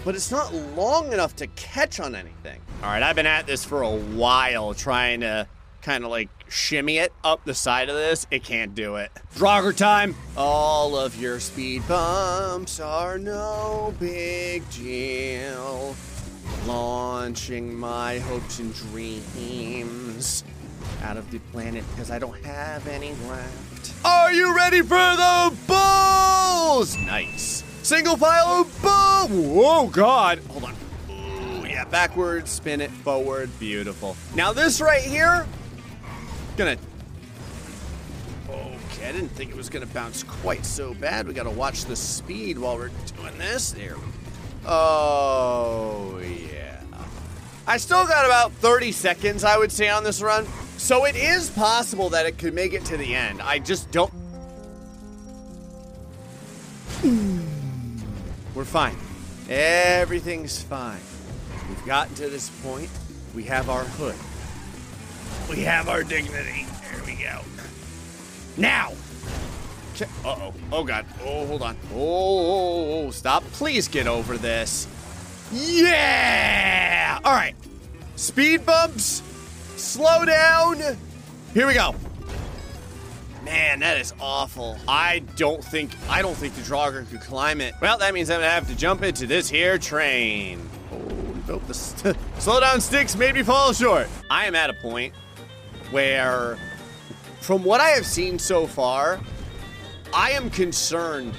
but 0.05 0.15
it's 0.15 0.31
not 0.31 0.55
long 0.55 1.13
enough 1.13 1.35
to 1.37 1.49
catch 1.49 1.99
on 1.99 2.15
anything. 2.15 2.61
All 2.83 2.89
right, 2.89 3.03
I've 3.03 3.17
been 3.17 3.27
at 3.27 3.45
this 3.45 3.65
for 3.65 3.83
a 3.83 3.91
while 3.91 4.73
trying 4.73 5.21
to 5.21 5.49
kind 5.83 6.05
of 6.05 6.11
like 6.11 6.29
shimmy 6.53 6.99
it 6.99 7.13
up 7.25 7.45
the 7.45 7.55
side 7.55 7.89
of 7.89 7.97
this. 7.97 8.27
It 8.31 8.45
can't 8.45 8.75
do 8.75 8.97
it. 8.97 9.11
Draugur 9.35 9.75
time. 9.75 10.15
All 10.37 10.97
of 10.97 11.21
your 11.21 11.41
speed 11.41 11.87
bumps 11.89 12.79
are 12.79 13.19
no 13.19 13.95
big 13.99 14.69
deal. 14.71 15.97
Launching 16.67 17.75
my 17.75 18.19
hopes 18.19 18.59
and 18.59 18.75
dreams 18.75 20.45
out 21.03 21.17
of 21.17 21.31
the 21.31 21.39
planet 21.51 21.85
because 21.91 22.11
I 22.11 22.19
don't 22.19 22.39
have 22.45 22.87
any 22.87 23.15
left. 23.29 23.95
Are 24.05 24.33
you 24.33 24.55
ready 24.55 24.83
for 24.83 24.95
the 24.95 25.57
balls? 25.67 26.97
Nice. 26.99 27.65
Single 27.83 28.17
file 28.17 28.65
bull. 28.83 29.29
Whoa, 29.29 29.87
God. 29.89 30.39
Hold 30.51 30.65
on. 30.65 30.75
Ooh, 31.11 31.67
yeah, 31.67 31.85
backwards, 31.87 32.51
spin 32.51 32.81
it 32.81 32.91
forward. 32.91 33.51
Beautiful. 33.59 34.17
Now 34.37 34.53
this 34.53 34.81
right 34.81 35.03
here, 35.03 35.47
gonna. 36.57 36.77
Okay, 38.49 39.09
I 39.09 39.13
didn't 39.13 39.31
think 39.31 39.51
it 39.51 39.57
was 39.57 39.69
gonna 39.69 39.87
bounce 39.87 40.23
quite 40.23 40.65
so 40.65 40.95
bad. 40.95 41.27
We 41.27 41.35
gotta 41.35 41.51
watch 41.51 41.85
the 41.85 41.97
speed 41.97 42.59
while 42.59 42.77
we're 42.77 42.91
doing 43.17 43.37
this. 43.39 43.73
There. 43.73 43.97
Oh, 44.67 46.21
yeah. 46.21 46.81
I 47.67 47.77
still 47.77 48.07
got 48.07 48.27
about 48.27 48.53
30 48.53 48.93
seconds, 48.93 49.45
I 49.45 49.57
would 49.57 49.73
say, 49.73 49.89
on 49.89 50.05
this 50.05 50.21
run. 50.21 50.47
So 50.77 51.05
it 51.05 51.17
is 51.17 51.51
possible 51.51 52.11
that 52.11 52.27
it 52.27 52.39
could 52.39 52.55
make 52.55 52.73
it 52.73 52.85
to 52.87 52.97
the 52.97 53.15
end. 53.15 53.41
I 53.41 53.59
just 53.59 53.91
don't. 53.91 54.13
We're 58.55 58.65
fine. 58.65 58.97
Everything's 59.49 60.63
fine. 60.63 61.01
We've 61.69 61.87
gotten 61.87 62.15
to 62.17 62.29
this 62.29 62.51
point. 62.63 62.91
We 63.35 63.45
have 63.45 63.71
our 63.71 63.85
hood. 63.85 64.17
We 65.49 65.61
have 65.63 65.89
our 65.89 66.03
dignity. 66.03 66.67
There 66.91 67.03
we 67.05 67.15
go. 67.15 67.41
Now! 68.57 68.93
Uh 70.01 70.07
oh. 70.25 70.55
Oh 70.73 70.85
god. 70.85 71.07
Oh, 71.23 71.47
hold 71.47 71.63
on. 71.63 71.77
Oh, 71.93 71.97
oh, 71.97 73.07
oh, 73.07 73.11
stop. 73.11 73.45
Please 73.53 73.89
get 73.89 74.07
over 74.07 74.37
this. 74.37 74.89
Yeah! 75.53 77.21
All 77.25 77.33
right. 77.33 77.55
Speed 78.17 78.65
bumps. 78.65 79.23
Slow 79.77 80.25
down. 80.25 80.81
Here 81.55 81.67
we 81.67 81.75
go. 81.75 81.95
Man, 83.45 83.81
that 83.81 83.99
is 83.99 84.15
awful. 84.21 84.79
I 84.87 85.21
don't 85.37 85.63
think 85.63 85.91
I 86.09 86.23
don't 86.23 86.37
think 86.37 86.55
the 86.55 86.63
Draugur 86.63 87.09
could 87.11 87.21
climb 87.21 87.61
it. 87.61 87.75
Well, 87.81 87.99
that 87.99 88.15
means 88.15 88.31
I'm 88.31 88.39
gonna 88.39 88.51
have 88.51 88.69
to 88.69 88.77
jump 88.77 89.03
into 89.03 89.27
this 89.27 89.51
here 89.51 89.79
train. 89.79 90.69
Oh, 90.93 91.35
nope. 91.49 91.67
The 91.67 91.75
st- 91.75 92.17
slow 92.39 92.61
down 92.61 92.81
sticks 92.81 93.17
made 93.17 93.35
me 93.35 93.43
fall 93.43 93.73
short. 93.73 94.09
I 94.31 94.47
am 94.47 94.55
at 94.55 94.71
a 94.71 94.75
point 94.75 95.13
where, 95.93 96.59
from 97.41 97.63
what 97.63 97.81
I 97.81 97.91
have 97.91 98.07
seen 98.07 98.39
so 98.39 98.67
far, 98.67 99.21
I 100.13 100.33
am 100.33 100.51
concerned 100.51 101.35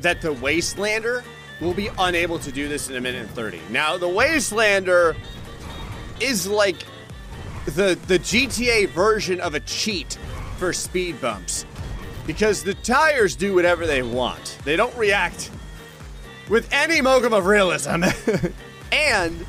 that 0.00 0.20
the 0.20 0.34
Wastelander 0.34 1.22
will 1.60 1.74
be 1.74 1.88
unable 1.98 2.38
to 2.40 2.50
do 2.50 2.68
this 2.68 2.88
in 2.88 2.96
a 2.96 3.00
minute 3.00 3.22
and 3.22 3.30
30. 3.30 3.60
Now, 3.70 3.96
the 3.96 4.08
Wastelander 4.08 5.16
is 6.20 6.46
like 6.46 6.84
the 7.64 7.98
the 8.08 8.18
GTA 8.18 8.88
version 8.88 9.40
of 9.40 9.54
a 9.54 9.60
cheat 9.60 10.18
for 10.56 10.72
speed 10.72 11.20
bumps 11.20 11.64
because 12.26 12.62
the 12.62 12.74
tires 12.74 13.36
do 13.36 13.54
whatever 13.54 13.86
they 13.86 14.02
want. 14.02 14.58
They 14.64 14.76
don't 14.76 14.96
react 14.96 15.50
with 16.48 16.68
any 16.72 17.00
modicum 17.00 17.32
of 17.32 17.46
realism. 17.46 18.04
and 18.92 19.46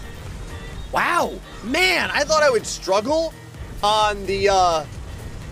wow, 0.92 1.34
man, 1.64 2.10
I 2.12 2.24
thought 2.24 2.44
I 2.44 2.50
would 2.50 2.66
struggle 2.66 3.34
on 3.84 4.26
the 4.26 4.50
uh 4.50 4.86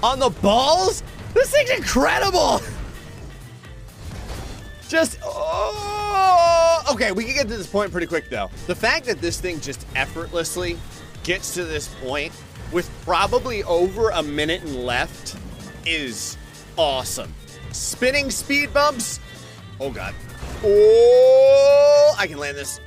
on 0.02 0.20
the 0.20 0.30
balls. 0.30 1.04
This 1.34 1.52
thing's 1.52 1.70
incredible. 1.70 2.62
Just 4.88 5.20
oh, 5.24 6.84
okay. 6.92 7.12
We 7.12 7.26
can 7.26 7.36
get 7.36 7.48
to 7.48 7.58
this 7.58 7.68
point 7.68 7.92
pretty 7.92 8.08
quick 8.08 8.30
though. 8.30 8.50
The 8.68 8.76
fact 8.76 9.06
that 9.06 9.22
this 9.22 9.40
thing 9.40 9.60
just 9.60 9.86
effortlessly 9.96 10.78
gets 11.24 11.54
to 11.54 11.66
this 11.66 11.94
point 12.04 12.34
with 12.72 12.90
probably 13.04 13.64
over 13.64 14.10
a 14.10 14.24
minute 14.24 14.62
and 14.64 14.76
left 14.76 15.38
is 15.86 16.38
awesome. 16.78 17.34
Spinning 17.72 18.32
speed 18.32 18.74
bumps. 18.74 19.20
Oh 19.80 19.92
god. 19.92 20.16
Oh, 20.64 22.16
I 22.18 22.28
can 22.28 22.38
land 22.38 22.58
this. 22.58 22.80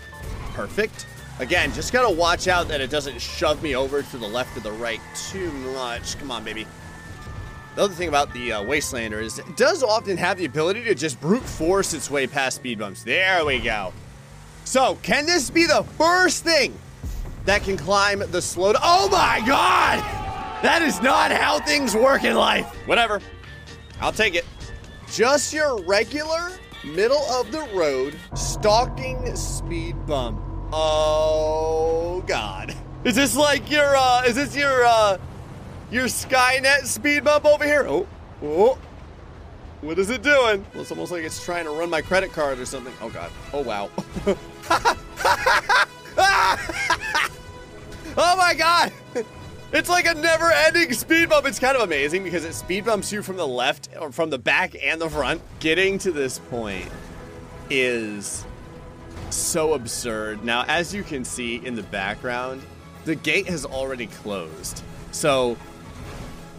Perfect. 0.53 1.07
Again, 1.41 1.73
just 1.73 1.93
gotta 1.93 2.15
watch 2.15 2.47
out 2.47 2.69
that 2.69 2.81
it 2.81 2.91
doesn't 2.91 3.21
shove 3.21 3.63
me 3.63 3.75
over 3.75 4.03
to 4.03 4.19
the 4.19 4.27
left 4.27 4.57
or 4.57 4.61
the 4.61 4.73
right 4.73 5.01
too 5.31 5.51
much. 5.51 6.17
Come 6.19 6.31
on, 6.31 6.45
baby. 6.45 6.67
The 7.75 7.83
other 7.83 7.95
thing 7.95 8.09
about 8.09 8.33
the 8.33 8.53
uh, 8.53 8.63
Wastelander 8.63 9.21
is 9.21 9.41
it 9.41 9.57
does 9.57 9.83
often 9.83 10.17
have 10.17 10.39
the 10.39 10.45
ability 10.45 10.85
to 10.85 10.95
just 10.95 11.21
brute 11.21 11.43
force 11.43 11.93
its 11.93 12.09
way 12.09 12.29
past 12.29 12.57
speed 12.57 12.79
bumps. 12.79 13.03
There 13.03 13.45
we 13.45 13.59
go. 13.59 13.93
So, 14.65 14.97
can 15.03 15.27
this 15.27 15.51
be 15.51 15.67
the 15.67 15.85
first 15.99 16.45
thing 16.45 16.73
that 17.47 17.65
can 17.65 17.77
climb 17.77 18.23
the 18.31 18.41
slow? 18.41 18.75
oh 18.81 19.09
my 19.11 19.43
god! 19.45 19.99
That 20.63 20.83
is 20.83 21.03
not 21.03 21.33
how 21.33 21.59
things 21.59 21.97
work 21.97 22.23
in 22.23 22.37
life. 22.37 22.67
Whatever. 22.87 23.21
I'll 24.01 24.13
take 24.13 24.37
it. 24.37 24.45
Just 25.11 25.53
your 25.53 25.83
regular 25.83 26.53
middle 26.85 27.25
of 27.33 27.51
the 27.51 27.69
road 27.75 28.15
stalking 28.35 29.35
speed 29.35 30.07
bump. 30.07 30.44
Oh 30.77 32.25
god. 32.27 32.75
Is 33.05 33.15
this 33.15 33.37
like 33.37 33.71
your 33.71 33.97
uh 33.97 34.25
is 34.27 34.35
this 34.35 34.57
your 34.57 34.85
uh 34.85 35.19
your 35.93 36.07
Skynet 36.07 36.87
speed 36.87 37.23
bump 37.23 37.45
over 37.45 37.65
here? 37.65 37.87
Oh. 37.87 38.09
Oh. 38.43 38.77
What 39.83 40.01
is 40.01 40.11
it 40.11 40.23
doing? 40.23 40.67
Well, 40.73 40.83
it's 40.83 40.91
almost 40.91 41.13
like 41.13 41.23
it's 41.23 41.45
trying 41.45 41.67
to 41.67 41.71
run 41.71 41.91
my 41.91 42.03
credit 42.03 42.33
card 42.33 42.59
or 42.59 42.67
something. 42.67 42.93
Oh 43.01 43.09
god. 43.09 43.31
Oh 43.53 43.63
wow. 43.63 43.89
oh 48.17 48.37
my 48.37 48.55
god. 48.55 48.93
It's 49.73 49.89
like 49.89 50.07
a 50.07 50.15
never-ending 50.15 50.93
speed 50.93 51.29
bump. 51.29 51.47
It's 51.47 51.61
kind 51.61 51.77
of 51.77 51.83
amazing 51.83 52.25
because 52.25 52.45
it 52.45 52.55
speed 52.55 52.85
bumps 52.85 53.13
you 53.13 53.23
from 53.23 53.37
the 53.37 53.47
left 53.47 53.91
or 54.01 54.11
from 54.11 54.31
the 54.31 54.39
back 54.39 54.75
and 54.83 55.01
the 55.01 55.09
front. 55.09 55.41
Getting 55.61 55.99
to 55.99 56.11
this 56.11 56.41
point 56.41 56.89
is 57.71 58.45
so 59.35 59.75
absurd. 59.75 60.45
Now, 60.45 60.65
as 60.69 60.95
you 60.95 61.03
can 61.03 61.25
see 61.25 61.57
in 61.57 61.75
the 61.75 61.83
background, 61.83 62.63
the 63.05 63.15
gate 63.15 63.47
has 63.49 63.65
already 63.65 64.07
closed. 64.07 64.83
So 65.13 65.57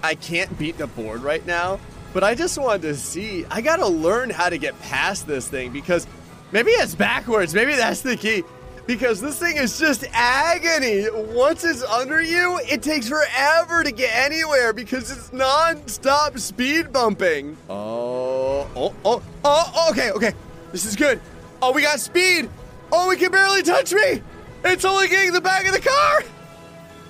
I 0.04 0.16
can't 0.16 0.58
beat 0.58 0.78
the 0.78 0.88
board 0.88 1.22
right 1.22 1.46
now, 1.46 1.80
but 2.14 2.24
I 2.24 2.36
just 2.36 2.58
wanted 2.58 2.84
to 2.84 2.96
see. 2.96 3.46
I 3.50 3.62
gotta 3.62 3.88
learn 3.88 4.30
how 4.30 4.50
to 4.50 4.58
get 4.58 4.80
past 4.82 5.28
this 5.28 5.48
thing 5.48 5.72
because 5.72 6.08
maybe 6.52 6.72
it's 6.72 6.96
backwards. 6.96 7.54
Maybe 7.54 7.76
that's 7.76 8.02
the 8.02 8.16
key. 8.16 8.44
Because 8.88 9.20
this 9.20 9.40
thing 9.40 9.58
is 9.58 9.80
just 9.80 10.06
agony. 10.14 11.08
Once 11.34 11.64
it's 11.64 11.82
under 11.82 12.22
you, 12.22 12.60
it 12.70 12.84
takes 12.84 13.10
forever 13.10 13.84
to 13.84 13.92
get 13.92 14.12
anywhere 14.14 14.74
because 14.74 15.10
it's 15.10 15.34
non-stop 15.34 16.38
speed 16.38 16.94
bumping. 16.94 17.58
Oh, 17.68 18.70
oh, 18.76 18.94
oh, 19.04 19.24
oh, 19.44 19.88
okay, 19.90 20.12
okay. 20.12 20.34
This 20.72 20.86
is 20.86 20.96
good. 20.96 21.20
Oh, 21.64 21.72
we 21.72 21.82
got 21.82 22.00
speed. 22.00 22.48
Oh, 22.92 23.10
we 23.10 23.18
can 23.18 23.32
barely 23.32 23.64
touch 23.64 23.94
me. 23.94 24.22
It's 24.64 24.86
only 24.86 25.08
getting 25.08 25.34
the 25.34 25.42
back 25.42 25.66
of 25.66 25.74
the 25.74 25.80
car. 25.80 26.24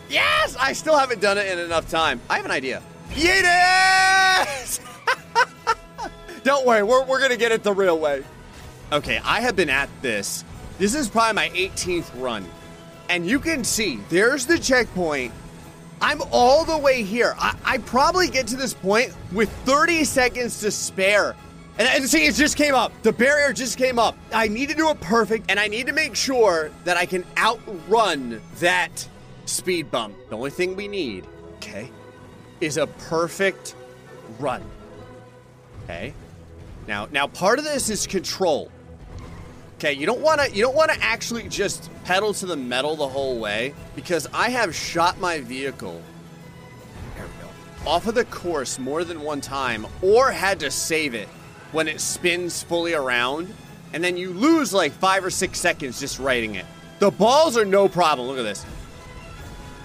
Yes! 0.09 0.55
I 0.59 0.73
still 0.73 0.97
haven't 0.97 1.21
done 1.21 1.37
it 1.37 1.47
in 1.47 1.59
enough 1.59 1.89
time. 1.89 2.21
I 2.29 2.37
have 2.37 2.45
an 2.45 2.51
idea. 2.51 2.81
Yes! 3.15 4.79
Don't 6.43 6.65
worry, 6.65 6.83
we're, 6.83 7.05
we're 7.05 7.19
gonna 7.19 7.37
get 7.37 7.51
it 7.51 7.63
the 7.63 7.73
real 7.73 7.97
way. 7.97 8.23
Okay, 8.91 9.19
I 9.23 9.41
have 9.41 9.55
been 9.55 9.69
at 9.69 9.89
this. 10.01 10.43
This 10.77 10.93
is 10.93 11.09
probably 11.09 11.33
my 11.33 11.49
18th 11.49 12.21
run. 12.21 12.45
And 13.09 13.25
you 13.25 13.39
can 13.39 13.63
see, 13.63 13.99
there's 14.09 14.45
the 14.45 14.59
checkpoint. 14.59 15.33
I'm 16.01 16.21
all 16.31 16.65
the 16.65 16.77
way 16.77 17.03
here. 17.03 17.33
I, 17.37 17.55
I 17.63 17.77
probably 17.79 18.27
get 18.27 18.47
to 18.47 18.57
this 18.57 18.73
point 18.73 19.15
with 19.31 19.49
30 19.65 20.03
seconds 20.03 20.59
to 20.59 20.71
spare. 20.71 21.35
And, 21.77 21.87
and 21.87 22.09
see, 22.09 22.25
it 22.25 22.35
just 22.35 22.57
came 22.57 22.73
up. 22.73 22.91
The 23.03 23.11
barrier 23.11 23.51
just 23.51 23.77
came 23.77 23.99
up. 23.99 24.17
I 24.33 24.47
need 24.47 24.69
to 24.69 24.75
do 24.75 24.89
a 24.89 24.95
perfect, 24.95 25.49
and 25.49 25.59
I 25.59 25.67
need 25.67 25.87
to 25.87 25.93
make 25.93 26.15
sure 26.15 26.71
that 26.85 26.95
I 26.95 27.05
can 27.05 27.25
outrun 27.37 28.41
that 28.59 29.07
speed 29.45 29.91
bump. 29.91 30.15
The 30.29 30.37
only 30.37 30.51
thing 30.51 30.75
we 30.75 30.87
need, 30.87 31.25
okay, 31.55 31.91
is 32.61 32.77
a 32.77 32.87
perfect 32.87 33.75
run. 34.39 34.63
Okay? 35.83 36.13
Now, 36.87 37.07
now 37.11 37.27
part 37.27 37.59
of 37.59 37.65
this 37.65 37.89
is 37.89 38.07
control. 38.07 38.71
Okay, 39.77 39.91
you 39.91 40.05
don't 40.05 40.21
want 40.21 40.39
to 40.39 40.49
you 40.55 40.63
don't 40.63 40.75
want 40.75 40.89
to 40.91 41.03
actually 41.03 41.49
just 41.49 41.89
pedal 42.05 42.33
to 42.35 42.45
the 42.45 42.55
metal 42.55 42.95
the 42.95 43.07
whole 43.07 43.39
way 43.39 43.73
because 43.93 44.25
I 44.33 44.49
have 44.49 44.73
shot 44.73 45.19
my 45.19 45.41
vehicle 45.41 46.01
there 47.15 47.25
we 47.25 47.43
go. 47.43 47.89
off 47.89 48.07
of 48.07 48.15
the 48.15 48.23
course 48.25 48.79
more 48.79 49.03
than 49.03 49.19
one 49.19 49.41
time 49.41 49.85
or 50.01 50.31
had 50.31 50.61
to 50.61 50.71
save 50.71 51.13
it 51.13 51.27
when 51.75 51.89
it 51.89 51.99
spins 51.99 52.63
fully 52.63 52.93
around 52.93 53.53
and 53.91 54.01
then 54.01 54.15
you 54.15 54.31
lose 54.31 54.73
like 54.73 54.93
5 54.93 55.25
or 55.25 55.29
6 55.29 55.59
seconds 55.59 55.99
just 55.99 56.19
righting 56.19 56.55
it. 56.55 56.65
The 56.99 57.11
balls 57.11 57.57
are 57.57 57.65
no 57.65 57.89
problem. 57.89 58.29
Look 58.29 58.37
at 58.37 58.43
this. 58.43 58.65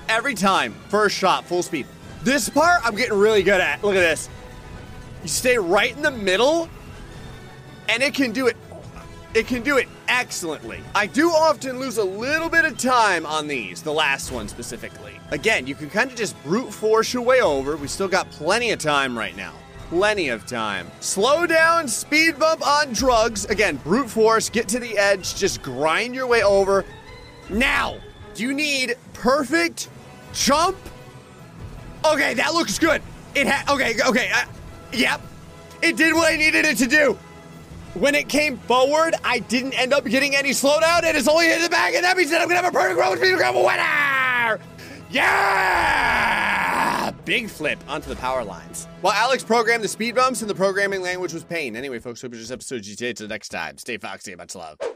Every 0.09 0.35
time, 0.35 0.73
first 0.89 1.17
shot, 1.17 1.45
full 1.45 1.65
speed. 1.65 1.87
This 2.23 2.49
part 2.49 2.81
I'm 2.85 2.95
getting 2.95 3.19
really 3.19 3.43
good 3.43 3.61
at. 3.61 3.83
Look 3.83 3.97
at 3.97 4.01
this. 4.01 4.29
You 5.23 5.29
stay 5.29 5.59
right 5.59 5.95
in 5.95 6.03
the 6.03 6.13
middle 6.13 6.69
and 7.89 8.03
it 8.05 8.15
can 8.15 8.31
do 8.31 8.47
it 8.47 8.57
it 9.35 9.49
can 9.49 9.63
do 9.63 9.77
it 9.77 9.89
excellently. 10.09 10.81
I 10.95 11.07
do 11.07 11.31
often 11.31 11.79
lose 11.79 11.99
a 11.99 12.05
little 12.05 12.49
bit 12.49 12.65
of 12.65 12.79
time 12.79 13.27
on 13.27 13.47
these, 13.49 13.83
the 13.83 13.93
last 13.93 14.33
one 14.33 14.49
specifically. 14.49 15.19
Again, 15.31 15.67
you 15.67 15.75
can 15.75 15.91
kind 15.91 16.11
of 16.11 16.17
just 16.17 16.41
brute 16.45 16.73
force 16.73 17.13
your 17.13 17.23
way 17.23 17.41
over. 17.41 17.77
We 17.77 17.89
still 17.89 18.09
got 18.09 18.31
plenty 18.31 18.71
of 18.71 18.79
time 18.79 19.17
right 19.17 19.37
now. 19.37 19.55
Plenty 19.91 20.29
of 20.29 20.47
time. 20.47 20.89
Slow 21.01 21.49
down, 21.49 21.89
speed 21.89 22.39
bump 22.39 22.65
on 22.65 22.93
drugs. 22.93 23.45
Again, 23.47 23.75
brute 23.79 24.09
force, 24.09 24.49
get 24.49 24.69
to 24.69 24.79
the 24.79 24.97
edge, 24.97 25.35
just 25.35 25.63
grind 25.63 26.15
your 26.15 26.29
way 26.29 26.45
over. 26.45 26.85
Now, 27.49 27.99
do 28.35 28.45
you 28.45 28.55
need 28.55 28.95
perfect 29.15 29.89
jump? 30.33 30.77
Okay, 32.05 32.35
that 32.35 32.55
looks 32.55 32.79
good. 32.79 33.03
It 33.35 33.49
had, 33.49 33.69
okay, 33.69 33.97
okay, 34.07 34.31
uh, 34.33 34.45
yep. 34.93 35.21
It 35.83 35.97
did 35.97 36.15
what 36.15 36.33
I 36.33 36.37
needed 36.37 36.65
it 36.65 36.79
to 36.79 36.87
do. 36.87 37.19
When 37.95 38.15
it 38.15 38.29
came 38.29 38.59
forward, 38.59 39.17
I 39.25 39.41
didn't 39.41 39.73
end 39.75 39.93
up 39.93 40.05
getting 40.05 40.37
any 40.37 40.51
slowdown, 40.51 41.03
and 41.03 41.17
it's 41.17 41.27
only 41.27 41.47
hit 41.47 41.63
the 41.63 41.69
back, 41.69 41.95
and 41.95 42.05
that 42.05 42.17
means 42.17 42.31
that 42.31 42.41
I'm 42.41 42.47
gonna 42.47 42.63
have 42.63 42.73
a 42.73 42.79
perfect 42.79 43.01
road 43.01 43.19
speed 43.19 43.37
grab 43.37 43.57
winner! 43.57 44.61
Yeah! 45.11 46.70
Big 47.31 47.49
flip 47.49 47.79
onto 47.87 48.09
the 48.09 48.17
power 48.17 48.43
lines. 48.43 48.89
While 49.03 49.13
Alex 49.13 49.45
programmed 49.45 49.85
the 49.85 49.89
speed 49.89 50.17
bumps 50.17 50.41
and 50.41 50.51
the 50.51 50.55
programming 50.57 51.01
language 51.01 51.33
was 51.33 51.45
pain. 51.45 51.77
Anyway, 51.77 52.01
folks, 52.01 52.21
hope 52.21 52.33
you 52.33 52.41
enjoyed 52.41 52.43
this 52.43 52.51
episode 52.51 52.81
of 52.81 52.83
GTA. 52.83 53.15
Till 53.15 53.29
next 53.29 53.51
time, 53.51 53.79
stay 53.79 53.99
foxy, 53.99 54.35
much 54.35 54.57
love. 54.57 54.81